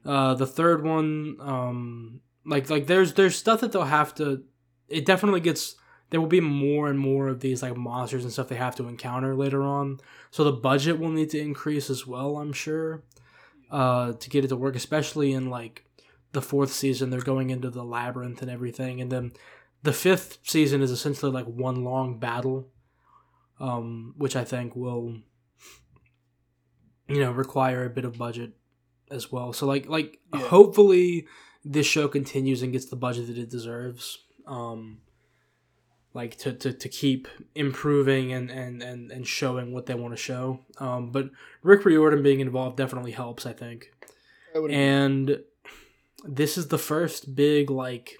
[0.04, 4.42] Uh, the third one, um, like like there's there's stuff that they'll have to.
[4.88, 5.76] It definitely gets.
[6.10, 8.88] There will be more and more of these like monsters and stuff they have to
[8.88, 10.00] encounter later on.
[10.32, 13.04] So the budget will need to increase as well, I'm sure,
[13.70, 14.74] uh, to get it to work.
[14.74, 15.84] Especially in like
[16.32, 19.32] the fourth season, they're going into the labyrinth and everything, and then
[19.82, 22.68] the fifth season is essentially like one long battle,
[23.60, 25.18] um, which I think will,
[27.08, 28.52] you know, require a bit of budget
[29.10, 29.52] as well.
[29.52, 30.40] So like like Yeah.
[30.48, 31.26] hopefully
[31.64, 34.18] this show continues and gets the budget that it deserves.
[34.46, 35.02] Um,
[36.12, 40.16] like to, to, to keep improving and, and, and, and showing what they want to
[40.20, 40.58] show.
[40.78, 41.30] Um, but
[41.62, 43.92] Rick Riordan being involved definitely helps, I think.
[44.56, 45.40] I And
[46.24, 48.16] this is the first big like,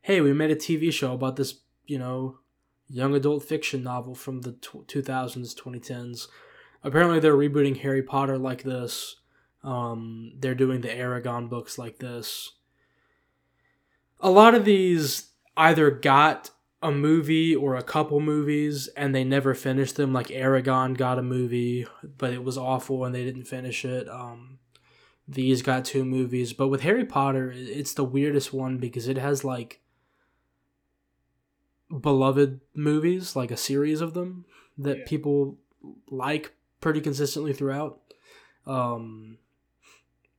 [0.00, 2.38] hey, we made a TV show about this, you know,
[2.90, 6.28] young adult fiction novel from the tw- 2000s, 2010s.
[6.82, 9.16] Apparently, they're rebooting Harry Potter like this.
[9.62, 12.52] Um, they're doing the Eragon books like this.
[14.20, 16.50] A lot of these either got
[16.82, 20.12] a movie or a couple movies and they never finished them.
[20.12, 21.86] Like Eragon got a movie,
[22.18, 24.08] but it was awful and they didn't finish it.
[24.08, 24.58] Um,
[25.28, 29.44] these got two movies, but with Harry Potter, it's the weirdest one because it has
[29.44, 29.80] like
[32.00, 34.44] beloved movies, like a series of them
[34.78, 35.04] that Yeah.
[35.06, 35.58] people
[36.10, 38.00] like pretty consistently throughout.
[38.66, 39.38] Um,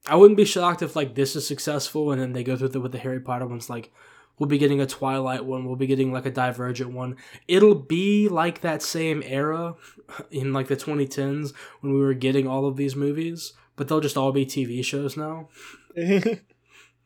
[0.07, 2.79] I wouldn't be shocked if like this is successful and then they go through the,
[2.79, 3.69] with the Harry Potter ones.
[3.69, 3.91] Like
[4.39, 7.17] we'll be getting a Twilight one, we'll be getting like a Divergent one.
[7.47, 9.75] It'll be like that same era
[10.31, 14.17] in like the 2010s when we were getting all of these movies, but they'll just
[14.17, 15.49] all be TV shows now.
[15.95, 16.39] and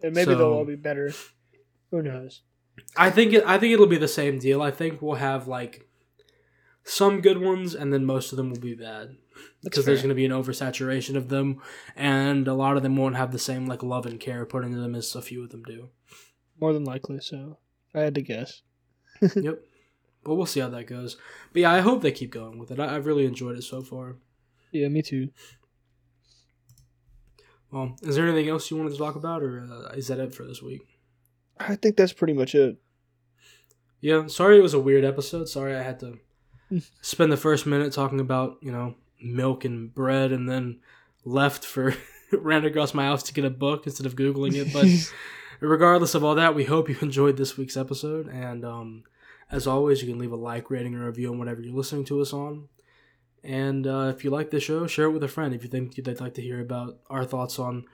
[0.02, 1.12] maybe So- they'll all be better.
[1.92, 2.42] Who knows?
[2.98, 3.44] I think it.
[3.46, 4.62] I think it'll be the same deal.
[4.62, 5.88] I think we'll have like
[6.84, 9.18] some good ones, and then most of them will be bad
[9.64, 11.62] because there's going to be an oversaturation of them,
[11.96, 14.80] and a lot of them won't have the same like love and care put into
[14.80, 15.90] them as a few of them do.
[16.60, 17.20] More than likely.
[17.20, 17.58] So
[17.94, 18.62] I had to guess.
[19.36, 19.62] yep.
[20.24, 21.18] But we'll see how that goes.
[21.54, 22.80] But yeah, I hope they keep going with it.
[22.80, 24.16] I, I've really enjoyed it so far.
[24.72, 25.30] Yeah, me too.
[27.72, 30.34] Well, is there anything else you wanted to talk about, or uh, is that it
[30.34, 30.95] for this week?
[31.60, 32.78] I think that's pretty much it.
[34.02, 35.50] Yeah, sorry it was a weird episode.
[35.50, 36.20] Sorry I had to
[37.02, 40.80] spend the first minute talking about, you know, milk and bread and then
[41.24, 41.96] left for
[42.32, 44.74] ran across my house to get a book instead of Googling it.
[44.74, 44.88] But
[45.60, 48.28] regardless of all that, we hope you enjoyed this week's episode.
[48.28, 49.04] And um,
[49.52, 52.22] as always, you can leave a like, rating, or review on whatever you're listening to
[52.22, 52.68] us on.
[53.44, 55.96] And uh, if you like the show, share it with a friend if you think
[55.96, 57.86] they'd like to hear about our thoughts on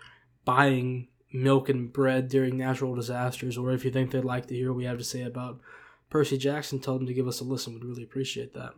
[0.45, 4.69] buying milk and bread during natural disasters, or if you think they'd like to hear
[4.69, 5.59] what we have to say about
[6.09, 7.73] Percy Jackson, tell them to give us a listen.
[7.73, 8.73] We'd really appreciate that.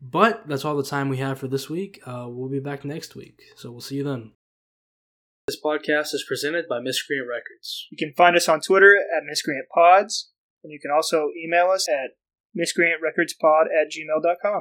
[0.00, 2.00] But that's all the time we have for this week.
[2.06, 4.32] Uh, we'll be back next week, so we'll see you then.
[5.46, 7.86] This podcast is presented by Miscreant Records.
[7.90, 10.30] You can find us on Twitter at Miscreant Pods,
[10.64, 12.16] and you can also email us at
[12.56, 14.54] miscreantrecordspod at gmail.com.